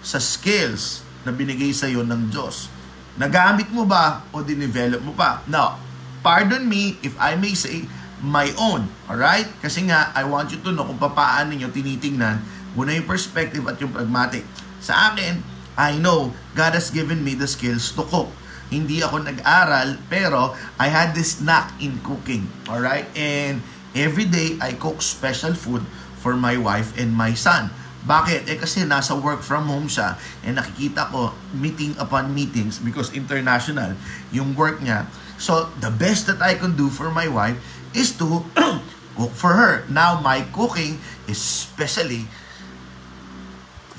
sa 0.00 0.22
skills 0.22 1.02
na 1.26 1.34
binigay 1.34 1.74
sa 1.74 1.90
iyo 1.90 2.06
ng 2.06 2.30
Diyos? 2.30 2.72
Nagamit 3.16 3.68
mo 3.72 3.84
ba 3.84 4.24
o 4.32 4.40
dinevelop 4.44 5.02
mo 5.02 5.12
pa? 5.12 5.42
Now, 5.48 5.80
pardon 6.20 6.64
me 6.64 6.96
if 7.02 7.16
I 7.16 7.36
may 7.36 7.52
say 7.52 7.84
my 8.22 8.48
own. 8.56 8.88
Alright? 9.08 9.48
Kasi 9.60 9.84
nga, 9.88 10.12
I 10.16 10.24
want 10.24 10.52
you 10.52 10.60
to 10.64 10.72
know 10.72 10.88
kung 10.88 11.00
paano 11.00 11.52
nyo 11.52 11.68
tinitingnan 11.68 12.55
muna 12.76 12.92
yung 12.92 13.08
perspective 13.08 13.64
at 13.64 13.80
yung 13.80 13.90
pragmatic. 13.90 14.44
Sa 14.84 15.10
akin, 15.10 15.40
I 15.74 15.96
know 15.96 16.36
God 16.52 16.76
has 16.76 16.92
given 16.92 17.24
me 17.24 17.32
the 17.32 17.48
skills 17.48 17.90
to 17.96 18.04
cook. 18.04 18.28
Hindi 18.68 19.00
ako 19.00 19.24
nag-aral, 19.24 19.96
pero 20.12 20.52
I 20.76 20.92
had 20.92 21.16
this 21.16 21.40
knack 21.40 21.72
in 21.80 21.98
cooking. 22.04 22.46
Alright? 22.68 23.08
And 23.16 23.64
every 23.96 24.28
day, 24.28 24.60
I 24.60 24.76
cook 24.76 25.00
special 25.00 25.56
food 25.56 25.82
for 26.20 26.36
my 26.36 26.60
wife 26.60 26.92
and 27.00 27.16
my 27.16 27.32
son. 27.32 27.72
Bakit? 28.06 28.46
Eh 28.46 28.54
kasi 28.54 28.86
nasa 28.86 29.18
work 29.18 29.42
from 29.42 29.66
home 29.66 29.90
siya 29.90 30.14
and 30.46 30.62
nakikita 30.62 31.10
ko 31.10 31.34
meeting 31.50 31.90
upon 31.98 32.30
meetings 32.30 32.78
because 32.78 33.10
international 33.10 33.98
yung 34.30 34.54
work 34.54 34.78
niya. 34.78 35.10
So, 35.42 35.74
the 35.82 35.90
best 35.90 36.30
that 36.30 36.38
I 36.38 36.54
can 36.54 36.78
do 36.78 36.86
for 36.86 37.10
my 37.10 37.26
wife 37.26 37.58
is 37.92 38.14
to 38.22 38.46
cook 39.18 39.34
for 39.34 39.58
her. 39.58 39.82
Now, 39.90 40.22
my 40.22 40.46
cooking 40.54 41.02
is 41.26 41.36
especially 41.36 42.30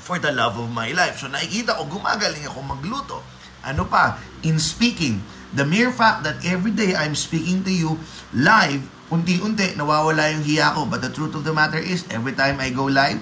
for 0.08 0.16
the 0.16 0.32
love 0.32 0.56
of 0.56 0.72
my 0.72 0.88
life. 0.96 1.20
So, 1.20 1.28
nakikita 1.28 1.76
ko 1.76 1.84
gumagaling 1.84 2.48
ako 2.48 2.64
magluto. 2.64 3.20
Ano 3.60 3.84
pa? 3.84 4.16
In 4.40 4.56
speaking, 4.56 5.20
the 5.52 5.68
mere 5.68 5.92
fact 5.92 6.24
that 6.24 6.40
every 6.48 6.72
day 6.72 6.96
I'm 6.96 7.12
speaking 7.12 7.60
to 7.68 7.72
you 7.72 8.00
live, 8.32 8.88
unti-unti 9.12 9.76
nawawala 9.76 10.32
yung 10.32 10.48
hiya 10.48 10.72
ko. 10.72 10.88
But 10.88 11.04
the 11.04 11.12
truth 11.12 11.36
of 11.36 11.44
the 11.44 11.52
matter 11.52 11.76
is, 11.76 12.08
every 12.08 12.32
time 12.32 12.56
I 12.56 12.72
go 12.72 12.88
live, 12.88 13.20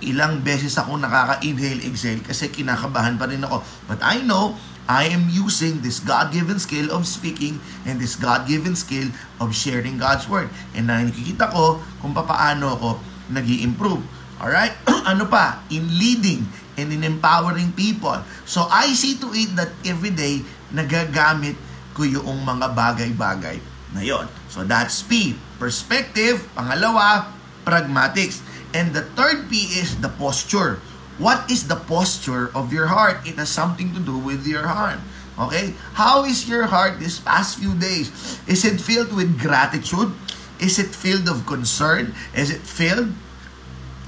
ilang 0.00 0.40
beses 0.40 0.80
ako 0.80 0.96
nakaka-inhale, 0.96 1.84
exhale 1.84 2.24
kasi 2.24 2.48
kinakabahan 2.48 3.20
pa 3.20 3.28
rin 3.28 3.44
ako. 3.44 3.60
But 3.84 4.00
I 4.00 4.24
know 4.24 4.56
I 4.88 5.12
am 5.12 5.28
using 5.28 5.84
this 5.84 6.00
God-given 6.00 6.58
skill 6.58 6.88
of 6.88 7.04
speaking 7.04 7.62
and 7.84 8.00
this 8.00 8.16
God-given 8.16 8.74
skill 8.74 9.12
of 9.38 9.52
sharing 9.52 10.00
God's 10.00 10.24
Word. 10.24 10.48
And 10.72 10.88
nakikita 10.88 11.52
ko 11.52 11.84
kung 12.00 12.16
paano 12.16 12.80
ako 12.80 12.88
nag 13.30 13.46
improve 13.46 14.02
Alright? 14.42 14.74
ano 15.10 15.30
pa? 15.30 15.62
In 15.70 15.86
leading 15.86 16.42
and 16.74 16.90
in 16.90 17.06
empowering 17.06 17.70
people. 17.78 18.18
So 18.42 18.66
I 18.66 18.90
see 18.90 19.14
to 19.22 19.30
it 19.30 19.54
that 19.54 19.70
every 19.86 20.10
day 20.10 20.42
nagagamit 20.74 21.54
ko 21.94 22.02
yung 22.02 22.42
mga 22.42 22.74
bagay-bagay 22.74 23.62
na 23.94 24.02
yon. 24.02 24.26
So 24.50 24.66
that's 24.66 25.04
P. 25.06 25.38
Perspective. 25.62 26.42
Pangalawa, 26.58 27.30
pragmatics. 27.62 28.42
And 28.74 28.90
the 28.90 29.06
third 29.14 29.46
P 29.46 29.78
is 29.78 30.00
the 30.02 30.10
posture. 30.10 30.82
What 31.20 31.46
is 31.52 31.68
the 31.68 31.76
posture 31.76 32.50
of 32.56 32.72
your 32.72 32.88
heart? 32.88 33.22
It 33.28 33.36
has 33.36 33.52
something 33.52 33.94
to 33.94 34.00
do 34.00 34.16
with 34.16 34.48
your 34.48 34.66
heart. 34.66 34.98
Okay? 35.38 35.76
How 35.94 36.24
is 36.24 36.48
your 36.48 36.66
heart 36.66 36.98
this 36.98 37.20
past 37.20 37.60
few 37.60 37.76
days? 37.76 38.08
Is 38.48 38.64
it 38.64 38.80
filled 38.80 39.12
with 39.12 39.38
gratitude? 39.38 40.10
Is 40.56 40.80
it 40.80 40.90
filled 40.90 41.28
of 41.28 41.44
concern? 41.44 42.16
Is 42.32 42.48
it 42.48 42.64
filled 42.64 43.12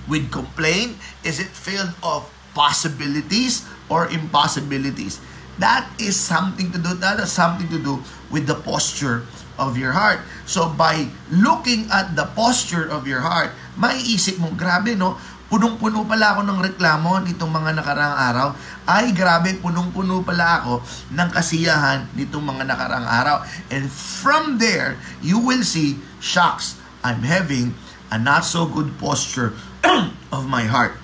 with 0.08 0.30
complaint? 0.30 0.96
Is 1.22 1.40
it 1.40 1.50
filled 1.52 1.92
of 2.02 2.28
possibilities 2.52 3.66
or 3.88 4.08
impossibilities? 4.08 5.20
That 5.58 5.86
is 6.02 6.18
something 6.18 6.74
to 6.74 6.78
do. 6.78 6.98
That 6.98 7.22
has 7.22 7.30
something 7.30 7.70
to 7.70 7.78
do 7.78 8.02
with 8.30 8.50
the 8.50 8.58
posture 8.58 9.22
of 9.54 9.78
your 9.78 9.94
heart. 9.94 10.18
So 10.50 10.66
by 10.66 11.06
looking 11.30 11.86
at 11.94 12.18
the 12.18 12.26
posture 12.34 12.90
of 12.90 13.06
your 13.06 13.22
heart, 13.22 13.54
maiisip 13.78 14.42
mo, 14.42 14.50
grabe 14.50 14.98
no, 14.98 15.14
punong-puno 15.46 16.02
pala 16.02 16.34
ako 16.34 16.40
ng 16.42 16.58
reklamo 16.58 17.22
nitong 17.22 17.52
mga 17.54 17.70
nakaraang 17.78 18.18
araw. 18.18 18.48
Ay, 18.82 19.14
grabe, 19.14 19.54
punong-puno 19.62 20.26
pala 20.26 20.58
ako 20.58 20.82
ng 21.14 21.28
kasiyahan 21.30 22.10
nitong 22.18 22.42
mga 22.42 22.66
nakaraang 22.66 23.06
araw. 23.06 23.36
And 23.70 23.86
from 23.86 24.58
there, 24.58 24.98
you 25.22 25.38
will 25.38 25.62
see, 25.62 26.02
shocks, 26.18 26.74
I'm 27.06 27.22
having 27.22 27.78
a 28.14 28.18
not 28.22 28.46
so 28.46 28.62
good 28.70 28.94
posture 29.02 29.58
of 30.30 30.46
my 30.46 30.70
heart. 30.70 30.94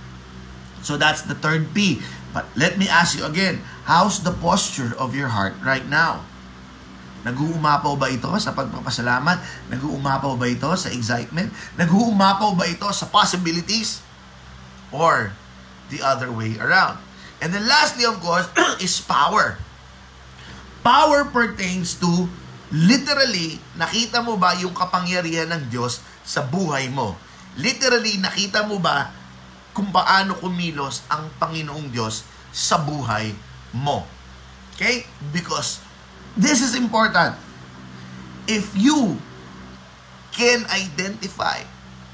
So 0.87 0.95
that's 0.95 1.27
the 1.27 1.35
third 1.35 1.75
P. 1.75 1.99
But 2.31 2.47
let 2.55 2.79
me 2.79 2.87
ask 2.87 3.19
you 3.19 3.27
again, 3.27 3.67
how's 3.91 4.23
the 4.23 4.31
posture 4.31 4.95
of 4.95 5.19
your 5.19 5.35
heart 5.35 5.59
right 5.67 5.83
now? 5.83 6.23
Nag-uumapaw 7.27 7.99
ba 7.99 8.09
ito 8.09 8.31
sa 8.39 8.55
pagpapasalamat? 8.55 9.69
Nag-uumapaw 9.75 10.39
ba 10.39 10.47
ito 10.49 10.71
sa 10.79 10.89
excitement? 10.89 11.53
Nag-uumapaw 11.77 12.57
ba 12.57 12.65
ito 12.65 12.87
sa 12.95 13.11
possibilities? 13.11 14.01
Or 14.95 15.35
the 15.93 16.01
other 16.01 16.31
way 16.33 16.57
around? 16.57 16.97
And 17.43 17.53
then 17.53 17.67
lastly, 17.67 18.07
of 18.07 18.23
course, 18.23 18.49
is 18.87 19.03
power. 19.05 19.61
Power 20.81 21.29
pertains 21.29 21.99
to 22.01 22.31
literally, 22.73 23.61
nakita 23.77 24.25
mo 24.25 24.41
ba 24.41 24.57
yung 24.57 24.73
kapangyarihan 24.73 25.51
ng 25.53 25.69
Diyos 25.69 26.01
sa 26.31 26.47
buhay 26.47 26.87
mo? 26.95 27.19
Literally, 27.59 28.23
nakita 28.23 28.63
mo 28.71 28.79
ba 28.79 29.11
kung 29.75 29.91
paano 29.91 30.39
kumilos 30.39 31.03
ang 31.11 31.27
Panginoong 31.43 31.91
Diyos 31.91 32.23
sa 32.55 32.79
buhay 32.79 33.35
mo? 33.75 34.07
Okay? 34.79 35.03
Because 35.35 35.91
This 36.39 36.63
is 36.63 36.79
important. 36.79 37.35
If 38.47 38.71
you 38.79 39.19
can 40.31 40.63
identify 40.71 41.67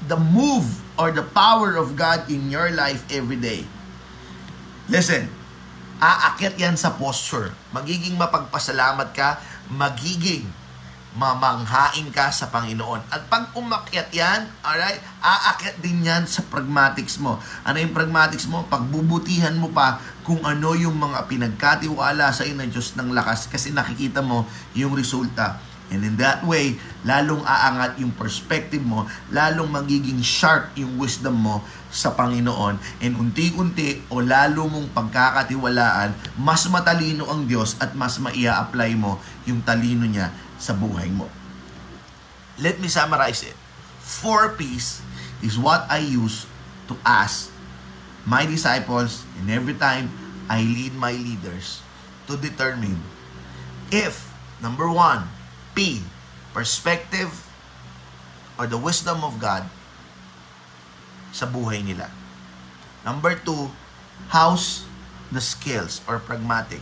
the 0.09 0.17
move 0.17 0.65
or 0.97 1.13
the 1.13 1.21
power 1.21 1.77
of 1.77 1.93
God 1.93 2.25
in 2.29 2.49
your 2.49 2.73
life 2.73 3.05
every 3.13 3.37
day, 3.37 3.65
listen, 4.89 5.29
aakit 6.01 6.57
yan 6.57 6.73
sa 6.73 6.97
posture. 6.97 7.53
Magiging 7.73 8.17
mapagpasalamat 8.17 9.13
ka, 9.13 9.37
magiging 9.69 10.49
mamanghain 11.17 12.07
ka 12.13 12.29
sa 12.29 12.53
Panginoon. 12.53 13.01
At 13.09 13.25
pag 13.25 13.49
umakyat 13.57 14.13
yan, 14.13 14.45
alright, 14.61 15.01
aakyat 15.17 15.81
din 15.81 16.05
yan 16.05 16.29
sa 16.29 16.45
pragmatics 16.45 17.17
mo. 17.17 17.41
Ano 17.65 17.81
yung 17.81 17.91
pragmatics 17.91 18.45
mo? 18.45 18.69
Pagbubutihan 18.69 19.57
mo 19.57 19.73
pa 19.73 19.97
kung 20.21 20.45
ano 20.45 20.77
yung 20.77 20.93
mga 20.93 21.25
pinagkatiwala 21.25 22.29
sa 22.29 22.45
iyo 22.45 22.53
ng 22.61 22.69
Diyos 22.69 22.93
ng 22.93 23.09
lakas 23.17 23.49
kasi 23.49 23.73
nakikita 23.73 24.21
mo 24.21 24.45
yung 24.77 24.93
resulta. 24.93 25.57
And 25.87 26.03
in 26.03 26.19
that 26.19 26.43
way, 26.43 26.75
lalong 27.07 27.47
aangat 27.47 27.95
yung 28.03 28.11
perspective 28.11 28.83
mo, 28.83 29.07
lalong 29.31 29.71
magiging 29.71 30.19
sharp 30.19 30.75
yung 30.75 30.99
wisdom 30.99 31.39
mo 31.39 31.63
sa 31.87 32.11
Panginoon. 32.11 32.75
And 32.99 33.15
unti-unti 33.15 34.11
o 34.11 34.19
lalo 34.19 34.67
mong 34.67 34.91
pagkakatiwalaan, 34.91 36.11
mas 36.35 36.67
matalino 36.67 37.31
ang 37.31 37.47
Diyos 37.47 37.79
at 37.79 37.95
mas 37.95 38.19
maia 38.19 38.59
apply 38.59 38.99
mo 38.99 39.15
yung 39.47 39.63
talino 39.63 40.03
niya 40.03 40.27
sa 40.57 40.73
buhay 40.73 41.09
mo. 41.13 41.29
Let 42.57 42.81
me 42.81 42.89
summarize 42.89 43.45
it. 43.45 43.55
Four 44.01 44.57
P's 44.57 45.05
is 45.45 45.57
what 45.57 45.85
I 45.87 46.01
use 46.01 46.49
to 46.89 46.97
ask 47.05 47.53
my 48.25 48.43
disciples 48.43 49.23
and 49.39 49.47
every 49.53 49.77
time 49.77 50.09
I 50.49 50.65
lead 50.65 50.97
my 50.97 51.13
leaders 51.13 51.85
to 52.25 52.35
determine 52.35 52.99
if, 53.93 54.33
number 54.59 54.89
one, 54.89 55.29
P, 55.75 56.03
perspective 56.51 57.29
or 58.57 58.65
the 58.65 58.79
wisdom 58.79 59.21
of 59.21 59.37
God 59.37 59.69
sa 61.29 61.45
buhay 61.45 61.85
nila. 61.85 62.09
Number 63.05 63.37
two, 63.37 63.69
how's 64.33 64.89
the 65.29 65.43
skills 65.43 66.01
or 66.09 66.17
pragmatic 66.17 66.81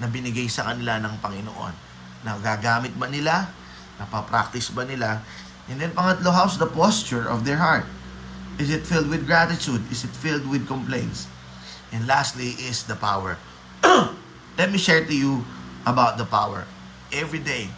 na 0.00 0.08
binigay 0.08 0.48
sa 0.50 0.66
kanila 0.72 0.98
ng 0.98 1.14
Panginoon 1.20 1.89
Nagagamit 2.24 2.96
ba 2.98 3.08
nila? 3.08 3.48
Napapractice 3.96 4.72
ba 4.72 4.84
nila? 4.84 5.24
And 5.70 5.80
then 5.80 5.94
pangatlo, 5.94 6.34
how's 6.34 6.58
the 6.58 6.66
posture 6.66 7.28
of 7.28 7.46
their 7.46 7.56
heart? 7.56 7.86
Is 8.60 8.68
it 8.68 8.84
filled 8.84 9.08
with 9.08 9.24
gratitude? 9.24 9.80
Is 9.88 10.04
it 10.04 10.12
filled 10.12 10.44
with 10.44 10.68
complaints? 10.68 11.30
And 11.92 12.04
lastly 12.06 12.58
is 12.60 12.84
the 12.84 12.96
power. 12.96 13.38
Let 14.58 14.68
me 14.68 14.76
share 14.76 15.04
to 15.04 15.14
you 15.14 15.44
about 15.86 16.18
the 16.18 16.28
power. 16.28 16.68
Every 17.08 17.40
day, 17.40 17.72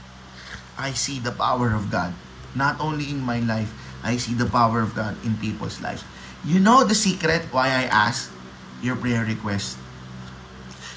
I 0.76 0.92
see 0.92 1.22
the 1.22 1.30
power 1.30 1.70
of 1.70 1.90
God. 1.90 2.12
Not 2.58 2.80
only 2.80 3.08
in 3.08 3.22
my 3.22 3.40
life, 3.40 3.70
I 4.02 4.18
see 4.18 4.34
the 4.34 4.50
power 4.50 4.82
of 4.82 4.94
God 4.98 5.14
in 5.24 5.38
people's 5.38 5.80
lives. 5.80 6.02
You 6.42 6.58
know 6.58 6.82
the 6.82 6.98
secret 6.98 7.46
why 7.54 7.70
I 7.70 7.86
ask 7.86 8.32
your 8.82 8.96
prayer 8.96 9.24
request? 9.24 9.78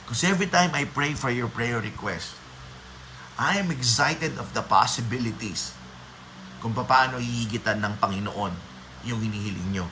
Because 0.03 0.23
every 0.25 0.47
time 0.47 0.73
I 0.73 0.89
pray 0.89 1.13
for 1.13 1.29
your 1.29 1.47
prayer 1.47 1.79
request, 1.79 2.33
I 3.35 3.59
am 3.59 3.67
excited 3.67 4.39
of 4.39 4.55
the 4.55 4.63
possibilities 4.63 5.75
kung 6.63 6.71
paano 6.71 7.19
hihigitan 7.19 7.83
ng 7.83 7.99
Panginoon 7.99 8.55
yung 9.03 9.19
hinihiling 9.19 9.75
nyo. 9.75 9.87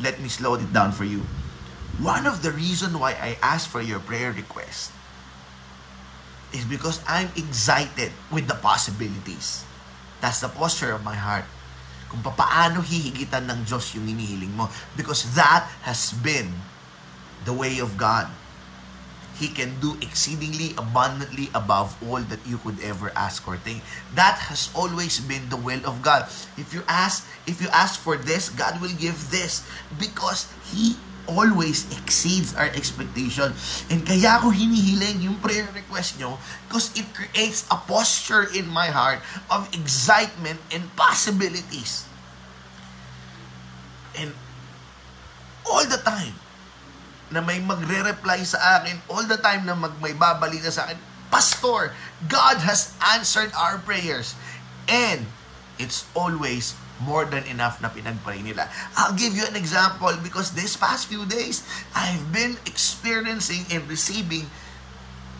Let 0.00 0.16
me 0.24 0.32
slow 0.32 0.56
it 0.56 0.72
down 0.72 0.96
for 0.96 1.04
you. 1.04 1.28
One 2.00 2.24
of 2.24 2.40
the 2.40 2.48
reason 2.48 2.96
why 2.96 3.12
I 3.20 3.36
ask 3.44 3.68
for 3.68 3.84
your 3.84 4.00
prayer 4.00 4.32
request 4.32 4.96
is 6.56 6.64
because 6.64 7.04
I'm 7.04 7.28
excited 7.36 8.16
with 8.32 8.48
the 8.48 8.56
possibilities. 8.56 9.68
That's 10.24 10.40
the 10.40 10.48
posture 10.48 10.96
of 10.96 11.04
my 11.04 11.14
heart. 11.14 11.44
Kung 12.08 12.24
paano 12.24 12.80
hihigitan 12.80 13.44
ng 13.44 13.68
Diyos 13.68 13.92
yung 13.92 14.08
hinihiling 14.08 14.56
mo. 14.56 14.72
Because 14.96 15.28
that 15.36 15.68
has 15.84 16.16
been 16.16 16.48
the 17.44 17.52
way 17.52 17.76
of 17.76 18.00
God. 18.00 18.32
He 19.38 19.46
can 19.46 19.78
do 19.78 19.94
exceedingly 20.02 20.74
abundantly 20.74 21.48
above 21.54 21.94
all 22.02 22.18
that 22.26 22.42
you 22.42 22.58
could 22.58 22.82
ever 22.82 23.14
ask 23.14 23.46
or 23.46 23.56
think. 23.56 23.86
That 24.18 24.50
has 24.50 24.68
always 24.74 25.22
been 25.22 25.48
the 25.48 25.56
will 25.56 25.80
of 25.86 26.02
God. 26.02 26.26
If 26.58 26.74
you 26.74 26.82
ask, 26.90 27.22
if 27.46 27.62
you 27.62 27.70
ask 27.70 27.98
for 28.02 28.18
this, 28.18 28.50
God 28.50 28.82
will 28.82 28.94
give 28.98 29.30
this 29.30 29.62
because 29.94 30.50
He 30.74 30.98
always 31.28 31.86
exceeds 31.92 32.56
our 32.56 32.72
expectation. 32.72 33.52
And 33.92 34.02
kaya 34.02 34.40
ko 34.40 34.50
hinihiling 34.50 35.20
yung 35.22 35.38
prayer 35.38 35.68
request 35.76 36.16
nyo 36.16 36.40
because 36.66 36.90
it 36.96 37.06
creates 37.12 37.68
a 37.70 37.76
posture 37.76 38.48
in 38.50 38.66
my 38.66 38.88
heart 38.88 39.20
of 39.52 39.68
excitement 39.76 40.58
and 40.72 40.88
possibilities. 40.96 42.08
And 44.18 44.34
all 45.68 45.84
the 45.84 46.00
time, 46.00 46.34
na 47.28 47.44
may 47.44 47.60
magre-reply 47.60 48.40
sa 48.44 48.80
akin 48.80 49.00
all 49.12 49.24
the 49.24 49.36
time 49.36 49.68
na 49.68 49.76
mag 49.76 49.92
may 50.00 50.16
babalita 50.16 50.72
sa 50.72 50.88
akin, 50.88 50.98
Pastor, 51.28 51.92
God 52.24 52.64
has 52.64 52.96
answered 53.04 53.52
our 53.52 53.76
prayers. 53.76 54.32
And 54.88 55.28
it's 55.76 56.08
always 56.16 56.72
more 56.98 57.28
than 57.28 57.46
enough 57.46 57.78
na 57.78 57.92
pinagpray 57.92 58.42
nila. 58.42 58.66
I'll 58.96 59.14
give 59.14 59.36
you 59.36 59.44
an 59.46 59.54
example 59.54 60.10
because 60.24 60.56
this 60.56 60.74
past 60.74 61.06
few 61.06 61.28
days, 61.28 61.62
I've 61.94 62.32
been 62.32 62.56
experiencing 62.66 63.68
and 63.70 63.86
receiving 63.86 64.50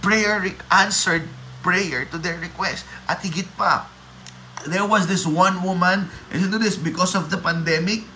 prayer 0.04 0.44
answered 0.70 1.26
prayer 1.64 2.06
to 2.14 2.16
their 2.20 2.38
request. 2.38 2.86
At 3.10 3.24
higit 3.26 3.50
pa, 3.58 3.90
there 4.68 4.86
was 4.86 5.10
this 5.10 5.26
one 5.26 5.64
woman, 5.64 6.12
listen 6.30 6.52
to 6.54 6.60
this, 6.60 6.78
because 6.78 7.18
of 7.18 7.30
the 7.34 7.38
pandemic, 7.38 8.06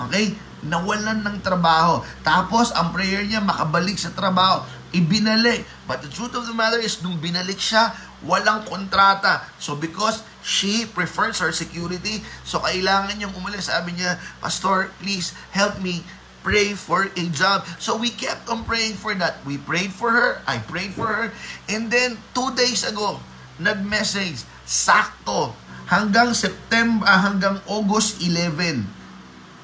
okay, 0.00 0.32
nawalan 0.64 1.22
ng 1.22 1.38
trabaho. 1.44 2.02
Tapos, 2.22 2.74
ang 2.74 2.90
prayer 2.90 3.22
niya, 3.26 3.42
makabalik 3.42 3.98
sa 3.98 4.10
trabaho. 4.14 4.64
Ibinalik. 4.90 5.66
But 5.84 6.00
the 6.00 6.10
truth 6.10 6.32
of 6.34 6.48
the 6.48 6.56
matter 6.56 6.80
is, 6.80 6.98
nung 7.04 7.20
binalik 7.20 7.60
siya, 7.60 7.92
walang 8.24 8.66
kontrata. 8.66 9.46
So, 9.60 9.78
because 9.78 10.24
she 10.42 10.88
prefers 10.88 11.38
her 11.44 11.52
security, 11.52 12.24
so 12.42 12.64
kailangan 12.64 13.20
niyang 13.20 13.36
umalis. 13.36 13.68
Sabi 13.68 14.00
niya, 14.00 14.16
Pastor, 14.40 14.90
please 14.98 15.36
help 15.52 15.78
me 15.84 16.02
pray 16.40 16.72
for 16.72 17.12
a 17.12 17.24
job. 17.28 17.66
So 17.76 18.00
we 18.00 18.08
kept 18.08 18.48
on 18.48 18.64
praying 18.64 18.96
for 18.96 19.12
that. 19.20 19.44
We 19.44 19.60
prayed 19.60 19.92
for 19.92 20.08
her. 20.08 20.40
I 20.48 20.62
prayed 20.64 20.96
for 20.96 21.04
her. 21.04 21.28
And 21.68 21.92
then, 21.92 22.16
two 22.32 22.54
days 22.56 22.86
ago, 22.88 23.20
nag-message, 23.60 24.48
sakto, 24.64 25.52
hanggang 25.92 26.32
September, 26.32 27.04
ah, 27.04 27.28
hanggang 27.28 27.60
August 27.68 28.24
11, 28.24 28.86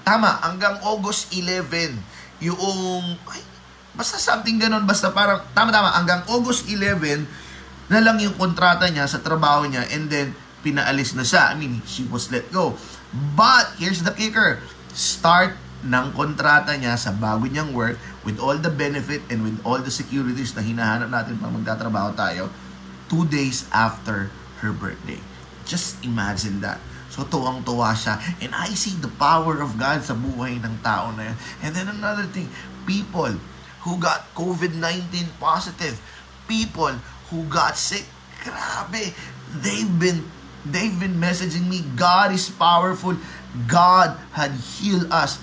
Tama, 0.05 0.37
hanggang 0.45 0.77
August 0.85 1.33
11, 1.33 1.97
yung, 2.45 3.17
ay, 3.33 3.43
basta 3.97 4.21
something 4.21 4.61
ganun, 4.61 4.85
basta 4.85 5.09
parang, 5.09 5.41
tama-tama, 5.57 5.97
hanggang 5.97 6.21
August 6.29 6.69
11, 6.69 7.25
na 7.89 8.01
lang 8.05 8.21
yung 8.21 8.37
kontrata 8.37 8.85
niya 8.93 9.09
sa 9.09 9.25
trabaho 9.25 9.65
niya, 9.65 9.89
and 9.97 10.13
then, 10.13 10.37
pinaalis 10.65 11.13
na 11.17 11.25
siya. 11.25 11.53
I 11.53 11.61
mean, 11.61 11.81
she 11.85 12.05
was 12.09 12.29
let 12.29 12.49
go. 12.53 12.77
But, 13.37 13.81
here's 13.81 14.05
the 14.05 14.13
kicker, 14.13 14.61
start 14.93 15.57
ng 15.85 16.17
kontrata 16.17 16.73
niya 16.77 16.97
sa 16.97 17.13
bago 17.13 17.45
niyang 17.45 17.77
work 17.77 18.01
with 18.25 18.41
all 18.41 18.57
the 18.57 18.73
benefit 18.73 19.21
and 19.29 19.45
with 19.45 19.61
all 19.69 19.77
the 19.77 19.93
securities 19.93 20.57
na 20.57 20.65
hinahanap 20.65 21.13
natin 21.13 21.37
pag 21.37 21.53
magtatrabaho 21.53 22.17
tayo, 22.17 22.49
two 23.13 23.29
days 23.29 23.69
after 23.69 24.33
her 24.65 24.73
birthday. 24.73 25.21
Just 25.69 26.01
imagine 26.01 26.65
that. 26.65 26.81
So 27.15 27.23
tuwang-tuwa 27.23 27.95
siya. 27.95 28.19
And 28.43 28.51
I 28.51 28.75
see 28.75 28.99
the 28.99 29.11
power 29.23 29.63
of 29.63 29.79
God 29.79 30.03
sa 30.03 30.19
buhay 30.19 30.59
ng 30.59 30.83
tao 30.83 31.15
na 31.15 31.31
yun. 31.31 31.37
And 31.63 31.71
then 31.71 31.87
another 31.87 32.27
thing, 32.27 32.51
people 32.91 33.39
who 33.87 34.03
got 34.03 34.27
COVID-19 34.35 35.39
positive, 35.39 35.95
people 36.51 36.91
who 37.31 37.47
got 37.47 37.79
sick, 37.79 38.03
grabe, 38.43 39.15
they've 39.63 39.95
been 39.95 40.27
they've 40.67 40.99
been 40.99 41.23
messaging 41.23 41.71
me, 41.71 41.87
God 41.95 42.35
is 42.35 42.51
powerful. 42.51 43.15
God 43.71 44.19
had 44.35 44.51
healed 44.59 45.07
us. 45.15 45.39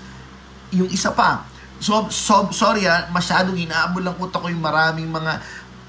Yung 0.76 0.92
isa 0.92 1.08
pa, 1.08 1.48
so, 1.80 2.12
so 2.12 2.52
sorry 2.52 2.84
ah, 2.84 3.08
masyadong 3.08 3.56
inaabol 3.56 4.04
lang 4.04 4.16
utak 4.20 4.44
ko 4.44 4.52
yung 4.52 4.60
maraming 4.60 5.08
mga 5.08 5.40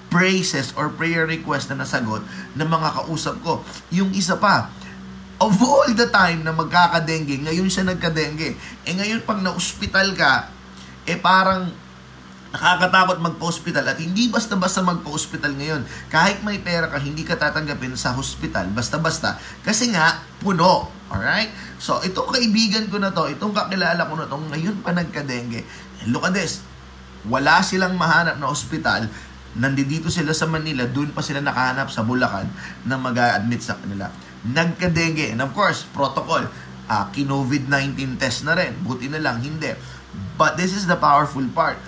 praises 0.08 0.72
or 0.78 0.94
prayer 0.94 1.26
request 1.26 1.74
na 1.74 1.84
nasagot 1.84 2.22
ng 2.56 2.70
mga 2.70 2.90
kausap 3.04 3.36
ko. 3.44 3.66
Yung 3.92 4.14
isa 4.14 4.38
pa, 4.38 4.70
of 5.44 5.60
all 5.60 5.92
the 5.92 6.08
time 6.08 6.48
na 6.48 6.56
magkakadengge, 6.56 7.44
ngayon 7.44 7.68
siya 7.68 7.84
nagkadengge. 7.84 8.56
Eh 8.88 8.94
ngayon 8.96 9.28
pag 9.28 9.44
na-hospital 9.44 10.16
ka, 10.16 10.48
eh 11.04 11.20
parang 11.20 11.68
nakakatakot 12.54 13.18
magpa-hospital 13.18 13.82
at 13.82 13.98
hindi 13.98 14.30
basta-basta 14.30 14.86
magpa-hospital 14.86 15.58
ngayon. 15.58 15.82
Kahit 16.08 16.46
may 16.46 16.62
pera 16.62 16.86
ka, 16.88 17.02
hindi 17.02 17.26
ka 17.26 17.36
tatanggapin 17.36 17.98
sa 17.98 18.14
hospital 18.14 18.70
basta-basta 18.72 19.42
kasi 19.66 19.92
nga 19.92 20.22
puno. 20.40 20.88
Alright? 21.10 21.52
So, 21.78 22.00
itong 22.02 22.34
kaibigan 22.34 22.90
ko 22.90 22.98
na 22.98 23.14
to, 23.14 23.30
itong 23.30 23.54
kakilala 23.54 24.02
ko 24.06 24.18
na 24.18 24.26
to, 24.26 24.38
ngayon 24.50 24.82
pa 24.82 24.96
nagkadengge. 24.96 25.62
Look 26.10 26.26
at 26.26 26.34
this. 26.34 26.66
Wala 27.28 27.62
silang 27.62 27.98
mahanap 28.00 28.42
na 28.42 28.50
hospital 28.50 29.06
nandito 29.54 30.10
sila 30.10 30.34
sa 30.34 30.50
Manila, 30.50 30.90
doon 30.90 31.14
pa 31.14 31.22
sila 31.22 31.38
nakahanap 31.38 31.94
sa 31.94 32.02
Bulacan 32.02 32.50
na 32.90 32.98
mag-admit 32.98 33.62
sa 33.62 33.78
kanila 33.78 34.10
nagka-dengue. 34.44 35.32
And 35.32 35.40
of 35.40 35.56
course, 35.56 35.88
protocol, 35.88 36.48
uh, 36.92 37.06
kinovid-19 37.16 38.20
test 38.20 38.44
na 38.44 38.60
rin. 38.60 38.76
Buti 38.84 39.08
na 39.08 39.24
lang, 39.24 39.40
hindi. 39.40 39.72
But 40.36 40.60
this 40.60 40.76
is 40.76 40.86
the 40.86 41.00
powerful 41.00 41.44
part. 41.56 41.80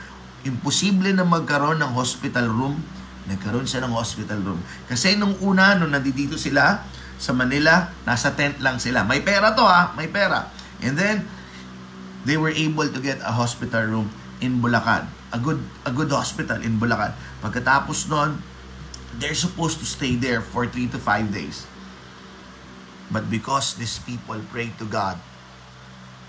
Imposible 0.48 1.12
na 1.12 1.28
magkaroon 1.28 1.82
ng 1.84 1.92
hospital 1.94 2.48
room. 2.48 2.80
Nagkaroon 3.28 3.68
siya 3.68 3.84
ng 3.84 3.94
hospital 3.94 4.40
room. 4.40 4.62
Kasi 4.88 5.18
nung 5.18 5.36
una, 5.44 5.76
nung 5.76 5.92
nandito 5.92 6.38
sila 6.38 6.86
sa 7.18 7.32
Manila, 7.34 7.92
nasa 8.06 8.32
tent 8.38 8.62
lang 8.62 8.78
sila. 8.80 9.04
May 9.04 9.26
pera 9.26 9.52
to 9.58 9.66
ha, 9.66 9.92
may 9.98 10.08
pera. 10.08 10.48
And 10.80 10.96
then, 10.96 11.26
they 12.26 12.38
were 12.38 12.54
able 12.54 12.90
to 12.90 13.00
get 13.02 13.22
a 13.22 13.34
hospital 13.34 13.86
room 13.86 14.08
in 14.42 14.62
Bulacan. 14.62 15.10
A 15.34 15.40
good, 15.42 15.62
a 15.86 15.92
good 15.92 16.14
hospital 16.14 16.62
in 16.62 16.78
Bulacan. 16.78 17.14
Pagkatapos 17.42 18.10
nun, 18.10 18.42
they're 19.18 19.38
supposed 19.38 19.80
to 19.80 19.88
stay 19.88 20.16
there 20.18 20.42
for 20.42 20.68
3 20.70 20.92
to 20.94 21.00
5 21.02 21.34
days. 21.34 21.66
But 23.12 23.30
because 23.30 23.76
these 23.76 24.00
people 24.00 24.42
prayed 24.50 24.78
to 24.80 24.86
God, 24.86 25.20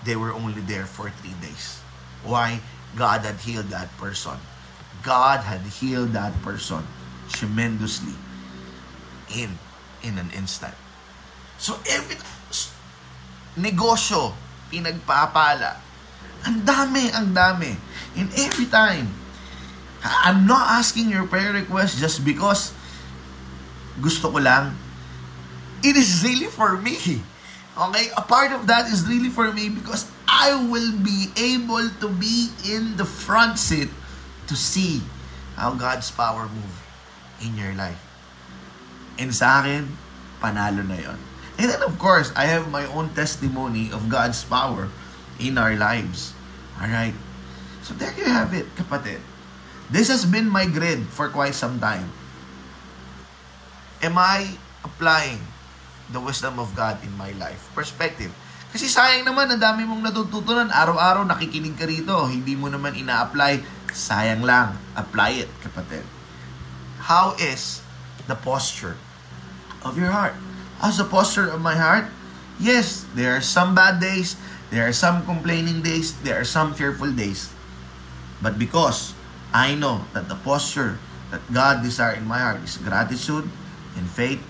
they 0.04 0.16
were 0.16 0.32
only 0.32 0.60
there 0.60 0.86
for 0.86 1.10
three 1.10 1.34
days. 1.40 1.80
Why? 2.22 2.60
God 2.96 3.24
had 3.24 3.40
healed 3.40 3.68
that 3.72 3.90
person. 3.96 4.38
God 5.02 5.44
had 5.44 5.60
healed 5.80 6.12
that 6.12 6.32
person 6.42 6.84
tremendously 7.28 8.14
in 9.32 9.58
in 10.04 10.16
an 10.16 10.30
instant. 10.32 10.74
So 11.58 11.80
every 11.88 12.16
negosyo 13.56 14.36
pinagpapala. 14.70 15.80
Ang 16.46 16.62
dami, 16.62 17.10
ang 17.10 17.32
dami. 17.34 17.74
And 18.14 18.30
every 18.38 18.70
time, 18.70 19.10
I'm 20.04 20.46
not 20.46 20.78
asking 20.78 21.10
your 21.10 21.26
prayer 21.26 21.50
request 21.50 21.98
just 21.98 22.22
because 22.22 22.70
gusto 23.98 24.30
ko 24.30 24.38
lang 24.38 24.76
it 25.82 25.96
is 25.96 26.22
really 26.24 26.46
for 26.46 26.76
me. 26.76 27.22
Okay? 27.76 28.08
A 28.16 28.24
part 28.24 28.56
of 28.56 28.72
that 28.72 28.88
is 28.88 29.04
really 29.04 29.28
for 29.28 29.52
me 29.52 29.68
because 29.68 30.08
I 30.24 30.56
will 30.56 30.96
be 30.96 31.28
able 31.36 31.84
to 32.00 32.08
be 32.08 32.48
in 32.64 32.96
the 32.96 33.04
front 33.04 33.60
seat 33.60 33.92
to 34.48 34.56
see 34.56 35.04
how 35.60 35.76
God's 35.76 36.08
power 36.08 36.48
move 36.48 36.76
in 37.44 37.52
your 37.52 37.76
life. 37.76 38.00
And 39.20 39.28
sa 39.28 39.60
akin, 39.60 39.92
panalo 40.40 40.88
na 40.88 40.96
yon. 40.96 41.20
And 41.60 41.68
then 41.68 41.84
of 41.84 42.00
course, 42.00 42.32
I 42.32 42.48
have 42.48 42.72
my 42.72 42.88
own 42.96 43.12
testimony 43.12 43.92
of 43.92 44.08
God's 44.08 44.40
power 44.40 44.88
in 45.36 45.60
our 45.60 45.76
lives. 45.76 46.32
Alright? 46.80 47.16
So 47.84 47.92
there 47.92 48.12
you 48.16 48.24
have 48.24 48.56
it, 48.56 48.72
kapatid. 48.76 49.20
This 49.92 50.08
has 50.08 50.24
been 50.24 50.48
my 50.48 50.64
grid 50.64 51.06
for 51.12 51.28
quite 51.28 51.54
some 51.54 51.76
time. 51.76 52.08
Am 54.00 54.16
I 54.16 54.56
applying 54.84 55.40
the 56.10 56.22
wisdom 56.22 56.58
of 56.62 56.74
God 56.74 57.02
in 57.02 57.10
my 57.18 57.34
life. 57.38 57.70
Perspective. 57.74 58.30
Kasi 58.70 58.90
sayang 58.90 59.24
naman, 59.24 59.48
ang 59.48 59.62
dami 59.62 59.88
mong 59.88 60.12
natututunan. 60.12 60.68
Araw-araw 60.68 61.24
nakikinig 61.24 61.74
ka 61.78 61.88
rito. 61.88 62.12
Hindi 62.28 62.52
mo 62.58 62.68
naman 62.68 62.92
ina-apply. 62.92 63.64
Sayang 63.90 64.44
lang. 64.44 64.76
Apply 64.92 65.46
it, 65.46 65.50
kapatid. 65.64 66.04
How 67.06 67.38
is 67.38 67.80
the 68.26 68.36
posture 68.36 68.98
of 69.86 69.96
your 69.96 70.10
heart? 70.10 70.34
How's 70.82 70.98
the 71.00 71.08
posture 71.08 71.48
of 71.48 71.62
my 71.62 71.78
heart? 71.78 72.10
Yes, 72.60 73.08
there 73.16 73.36
are 73.36 73.44
some 73.44 73.72
bad 73.72 74.02
days. 74.02 74.36
There 74.68 74.84
are 74.84 74.92
some 74.92 75.24
complaining 75.24 75.80
days. 75.80 76.12
There 76.20 76.36
are 76.36 76.48
some 76.48 76.74
fearful 76.74 77.14
days. 77.14 77.48
But 78.42 78.58
because 78.58 79.16
I 79.54 79.72
know 79.72 80.04
that 80.12 80.28
the 80.28 80.36
posture 80.36 81.00
that 81.32 81.40
God 81.48 81.80
desire 81.80 82.18
in 82.18 82.28
my 82.28 82.42
heart 82.42 82.60
is 82.60 82.76
gratitude 82.76 83.48
and 83.96 84.06
faith, 84.10 84.42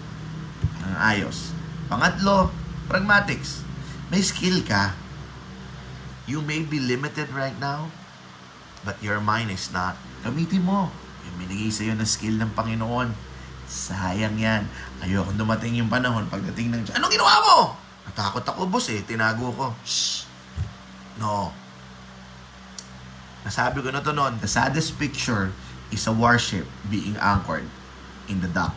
ayos. 0.94 1.51
Pangatlo, 1.90 2.55
pragmatics. 2.87 3.66
May 4.12 4.22
skill 4.22 4.62
ka. 4.62 4.94
You 6.31 6.42
may 6.42 6.62
be 6.62 6.79
limited 6.79 7.31
right 7.35 7.55
now, 7.59 7.90
but 8.87 8.99
your 9.03 9.18
mind 9.18 9.51
is 9.51 9.70
not. 9.75 9.99
Gamitin 10.22 10.62
mo. 10.62 10.90
Yung 11.27 11.37
binigay 11.42 11.70
sa'yo 11.70 11.94
na 11.99 12.07
skill 12.07 12.38
ng 12.38 12.55
Panginoon. 12.55 13.14
Sayang 13.66 14.38
yan. 14.38 14.66
Ayoko 15.03 15.35
dumating 15.35 15.79
yung 15.79 15.90
panahon 15.90 16.27
pagdating 16.31 16.70
ng... 16.70 16.83
Anong 16.94 17.11
ginawa 17.11 17.35
mo? 17.42 17.57
Natakot 18.07 18.46
ako, 18.46 18.70
boss 18.70 18.90
eh. 18.94 19.03
Tinago 19.03 19.51
ko. 19.55 19.75
Shh. 19.83 20.27
No. 21.18 21.51
Nasabi 23.42 23.83
ko 23.83 23.90
na 23.90 24.03
to 24.03 24.14
noon, 24.14 24.38
the 24.42 24.51
saddest 24.51 24.99
picture 24.99 25.51
is 25.90 26.07
a 26.07 26.14
warship 26.14 26.66
being 26.90 27.14
anchored 27.18 27.66
in 28.27 28.42
the 28.42 28.51
dock. 28.51 28.75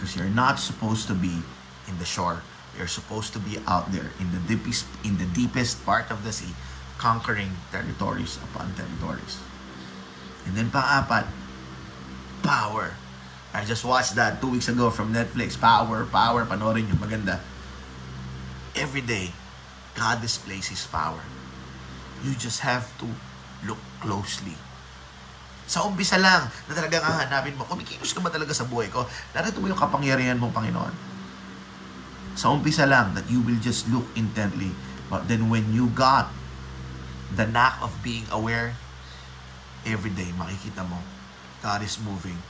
Because 0.00 0.16
you're 0.16 0.32
not 0.32 0.56
supposed 0.56 1.12
to 1.12 1.14
be 1.14 1.44
in 1.84 1.94
the 2.00 2.08
shore. 2.08 2.40
You're 2.72 2.88
supposed 2.88 3.36
to 3.36 3.38
be 3.38 3.60
out 3.68 3.92
there 3.92 4.08
in 4.16 4.32
the 4.32 4.40
deepest 4.48 4.88
in 5.04 5.20
the 5.20 5.28
deepest 5.36 5.84
part 5.84 6.08
of 6.08 6.24
the 6.24 6.32
sea, 6.32 6.56
conquering 6.96 7.52
territories 7.68 8.40
upon 8.48 8.72
territories. 8.72 9.36
And 10.48 10.56
then 10.56 10.72
pang-apat, 10.72 11.28
power. 12.40 12.96
I 13.52 13.68
just 13.68 13.84
watched 13.84 14.16
that 14.16 14.40
two 14.40 14.48
weeks 14.48 14.72
ago 14.72 14.88
from 14.88 15.12
Netflix. 15.12 15.60
Power, 15.60 16.08
power, 16.08 16.48
panoorin 16.48 16.88
nyo, 16.88 16.96
maganda. 16.96 17.36
Every 18.72 19.04
day, 19.04 19.36
God 19.92 20.24
displays 20.24 20.72
His 20.72 20.88
power. 20.88 21.20
You 22.24 22.32
just 22.40 22.64
have 22.64 22.88
to 23.04 23.06
look 23.68 23.84
closely. 24.00 24.56
Sa 25.70 25.86
umpisa 25.86 26.18
lang, 26.18 26.50
na 26.66 26.72
talagang 26.74 27.06
hahanapin 27.06 27.54
mo, 27.54 27.62
kumikilos 27.62 28.10
ka 28.10 28.18
ba 28.18 28.26
talaga 28.26 28.50
sa 28.50 28.66
buhay 28.66 28.90
ko? 28.90 29.06
Narito 29.30 29.62
mo 29.62 29.70
yung 29.70 29.78
kapangyarihan 29.78 30.34
mo, 30.34 30.50
Panginoon. 30.50 30.90
Sa 32.34 32.50
umpisa 32.50 32.90
lang, 32.90 33.14
that 33.14 33.30
you 33.30 33.38
will 33.38 33.58
just 33.62 33.86
look 33.86 34.02
intently. 34.18 34.74
But 35.06 35.30
then 35.30 35.46
when 35.46 35.70
you 35.70 35.86
got 35.94 36.34
the 37.30 37.46
knack 37.46 37.78
of 37.78 37.94
being 38.02 38.26
aware, 38.34 38.74
every 39.86 40.10
day, 40.10 40.34
makikita 40.34 40.82
mo, 40.82 40.98
God 41.62 41.86
is 41.86 42.02
moving. 42.02 42.42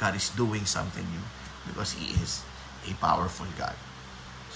God 0.00 0.16
is 0.16 0.32
doing 0.32 0.64
something 0.64 1.04
new 1.12 1.24
because 1.68 1.92
He 1.92 2.16
is 2.16 2.40
a 2.88 2.96
powerful 2.96 3.52
God. 3.60 3.76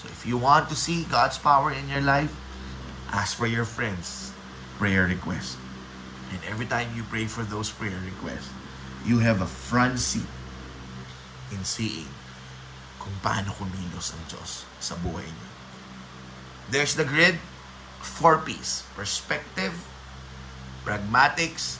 So 0.01 0.09
if 0.09 0.25
you 0.25 0.41
want 0.41 0.73
to 0.73 0.75
see 0.75 1.05
God's 1.05 1.37
power 1.37 1.69
in 1.69 1.85
your 1.85 2.01
life, 2.01 2.33
ask 3.13 3.37
for 3.37 3.45
your 3.45 3.65
friends 3.65 4.33
prayer 4.81 5.05
request. 5.05 5.61
And 6.33 6.39
every 6.49 6.67
time 6.67 6.91
you 6.95 7.03
pray 7.07 7.25
for 7.25 7.43
those 7.43 7.71
prayer 7.71 7.97
requests, 8.03 8.51
you 9.07 9.19
have 9.19 9.39
a 9.39 9.47
front 9.47 9.99
seat 9.99 10.27
in 11.51 11.63
seeing 11.63 12.11
kung 12.99 13.15
paano 13.23 13.55
kumilos 13.55 14.11
ang 14.11 14.23
Diyos 14.27 14.67
sa 14.83 14.99
buhay 14.99 15.23
niyo. 15.23 15.49
There's 16.67 16.99
the 16.99 17.07
grid, 17.07 17.39
four 18.03 18.43
P's. 18.43 18.83
Perspective, 18.99 19.71
pragmatics, 20.83 21.79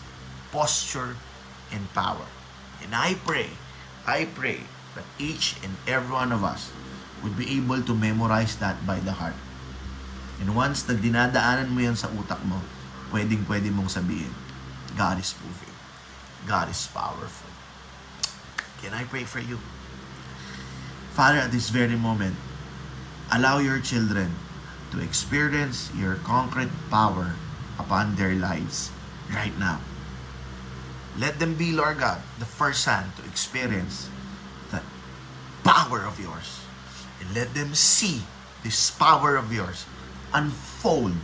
posture, 0.55 1.19
and 1.75 1.83
power. 1.91 2.23
And 2.79 2.95
I 2.95 3.19
pray, 3.27 3.51
I 4.07 4.31
pray 4.31 4.63
that 4.95 5.03
each 5.19 5.59
and 5.59 5.75
every 5.83 6.15
one 6.15 6.31
of 6.31 6.47
us 6.47 6.71
would 7.19 7.35
be 7.35 7.59
able 7.59 7.83
to 7.83 7.91
memorize 7.91 8.55
that 8.63 8.79
by 8.87 9.03
the 9.03 9.19
heart. 9.19 9.35
And 10.39 10.55
once 10.55 10.87
na 10.87 10.95
dinadaanan 10.95 11.73
mo 11.73 11.83
yan 11.83 11.97
sa 11.99 12.07
utak 12.13 12.39
mo, 12.47 12.63
pwedeng 13.11 13.47
pwede 13.47 13.71
mong 13.71 13.87
sabihin, 13.91 14.31
God 14.97 15.19
is 15.19 15.35
moving. 15.43 15.75
God 16.47 16.71
is 16.71 16.87
powerful. 16.89 17.51
Can 18.79 18.95
I 18.95 19.03
pray 19.03 19.27
for 19.27 19.43
you? 19.43 19.59
Father, 21.11 21.41
at 21.41 21.51
this 21.51 21.69
very 21.69 21.97
moment, 21.97 22.37
allow 23.33 23.57
your 23.59 23.79
children 23.81 24.31
to 24.93 25.01
experience 25.01 25.91
your 25.97 26.15
concrete 26.23 26.71
power 26.89 27.35
upon 27.79 28.15
their 28.15 28.37
lives 28.37 28.91
right 29.33 29.53
now. 29.59 29.81
Let 31.17 31.39
them 31.41 31.57
be, 31.57 31.73
Lord 31.73 31.99
God, 31.99 32.21
the 32.39 32.45
first 32.45 32.85
hand 32.85 33.11
to 33.17 33.25
experience 33.25 34.07
the 34.69 34.81
power 35.65 36.05
of 36.05 36.21
yours. 36.21 36.61
And 37.19 37.33
let 37.33 37.51
them 37.57 37.73
see 37.73 38.21
this 38.63 38.93
power 38.93 39.35
of 39.35 39.51
yours 39.51 39.85
unfold 40.33 41.17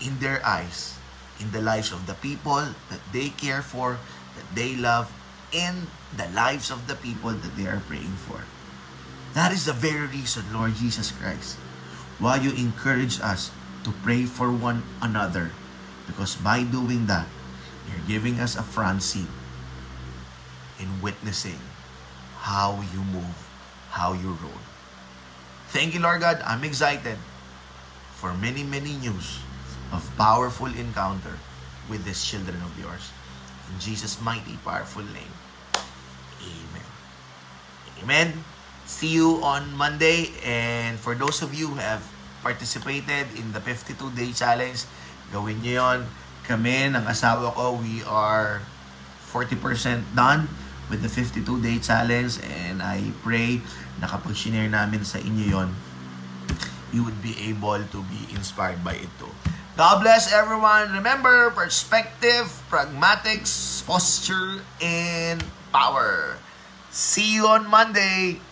in 0.00 0.18
their 0.18 0.44
eyes, 0.44 0.98
in 1.40 1.50
the 1.52 1.62
lives 1.62 1.92
of 1.92 2.06
the 2.06 2.14
people 2.14 2.74
that 2.90 3.02
they 3.12 3.30
care 3.30 3.62
for, 3.62 3.98
that 4.36 4.48
they 4.54 4.76
love, 4.76 5.12
and 5.54 5.86
the 6.16 6.28
lives 6.34 6.70
of 6.70 6.86
the 6.86 6.94
people 6.94 7.30
that 7.30 7.56
they 7.56 7.66
are 7.66 7.82
praying 7.86 8.16
for. 8.26 8.44
That 9.34 9.52
is 9.52 9.66
the 9.66 9.72
very 9.72 10.06
reason, 10.06 10.44
Lord 10.52 10.74
Jesus 10.74 11.12
Christ, 11.12 11.56
why 12.18 12.36
you 12.36 12.50
encourage 12.52 13.20
us 13.20 13.50
to 13.84 13.92
pray 14.02 14.24
for 14.24 14.50
one 14.50 14.82
another. 15.00 15.52
Because 16.06 16.36
by 16.36 16.64
doing 16.64 17.06
that, 17.06 17.26
you're 17.86 18.06
giving 18.08 18.40
us 18.40 18.56
a 18.56 18.62
front 18.62 19.02
seat 19.02 19.28
in 20.80 20.88
witnessing 21.02 21.60
how 22.40 22.82
you 22.92 23.04
move, 23.04 23.36
how 23.90 24.12
you 24.12 24.36
roll. 24.40 24.62
Thank 25.68 25.92
you, 25.92 26.00
Lord 26.00 26.20
God. 26.20 26.40
I'm 26.44 26.64
excited 26.64 27.18
for 28.16 28.32
many, 28.32 28.64
many 28.64 28.96
news 28.96 29.40
of 29.92 30.04
powerful 30.16 30.68
encounter 30.68 31.38
with 31.88 32.04
these 32.04 32.24
children 32.24 32.60
of 32.62 32.72
yours. 32.78 33.10
In 33.72 33.80
Jesus' 33.80 34.20
mighty, 34.20 34.56
powerful 34.64 35.04
name. 35.04 35.34
Amen. 36.40 36.88
Amen. 38.02 38.28
See 38.88 39.12
you 39.12 39.44
on 39.44 39.76
Monday. 39.76 40.32
And 40.44 40.96
for 40.96 41.14
those 41.14 41.42
of 41.42 41.52
you 41.52 41.68
who 41.68 41.78
have 41.80 42.04
participated 42.42 43.28
in 43.36 43.52
the 43.52 43.60
52-day 43.60 44.32
challenge, 44.32 44.84
gawin 45.32 45.60
nyo 45.60 45.72
yon. 45.76 45.98
Kami, 46.48 46.88
ng 46.96 47.04
asawa 47.04 47.52
ko, 47.52 47.76
we 47.76 48.00
are 48.08 48.64
40% 49.28 50.16
done 50.16 50.48
with 50.88 51.04
the 51.04 51.12
52-day 51.12 51.76
challenge. 51.84 52.40
And 52.40 52.80
I 52.80 53.12
pray 53.20 53.60
na 54.00 54.08
kapag 54.08 54.32
shinare 54.32 54.72
namin 54.72 55.04
sa 55.04 55.20
inyo 55.20 55.44
yon, 55.44 55.68
you 56.88 57.04
would 57.04 57.20
be 57.20 57.36
able 57.52 57.84
to 57.92 57.98
be 58.08 58.32
inspired 58.32 58.80
by 58.80 58.96
it 58.96 59.12
too. 59.20 59.28
God 59.78 60.02
bless 60.02 60.32
everyone. 60.32 60.90
Remember, 60.90 61.54
perspective, 61.54 62.50
pragmatics, 62.66 63.86
posture, 63.86 64.58
and 64.82 65.38
power. 65.70 66.34
See 66.90 67.32
you 67.38 67.46
on 67.46 67.70
Monday. 67.70 68.42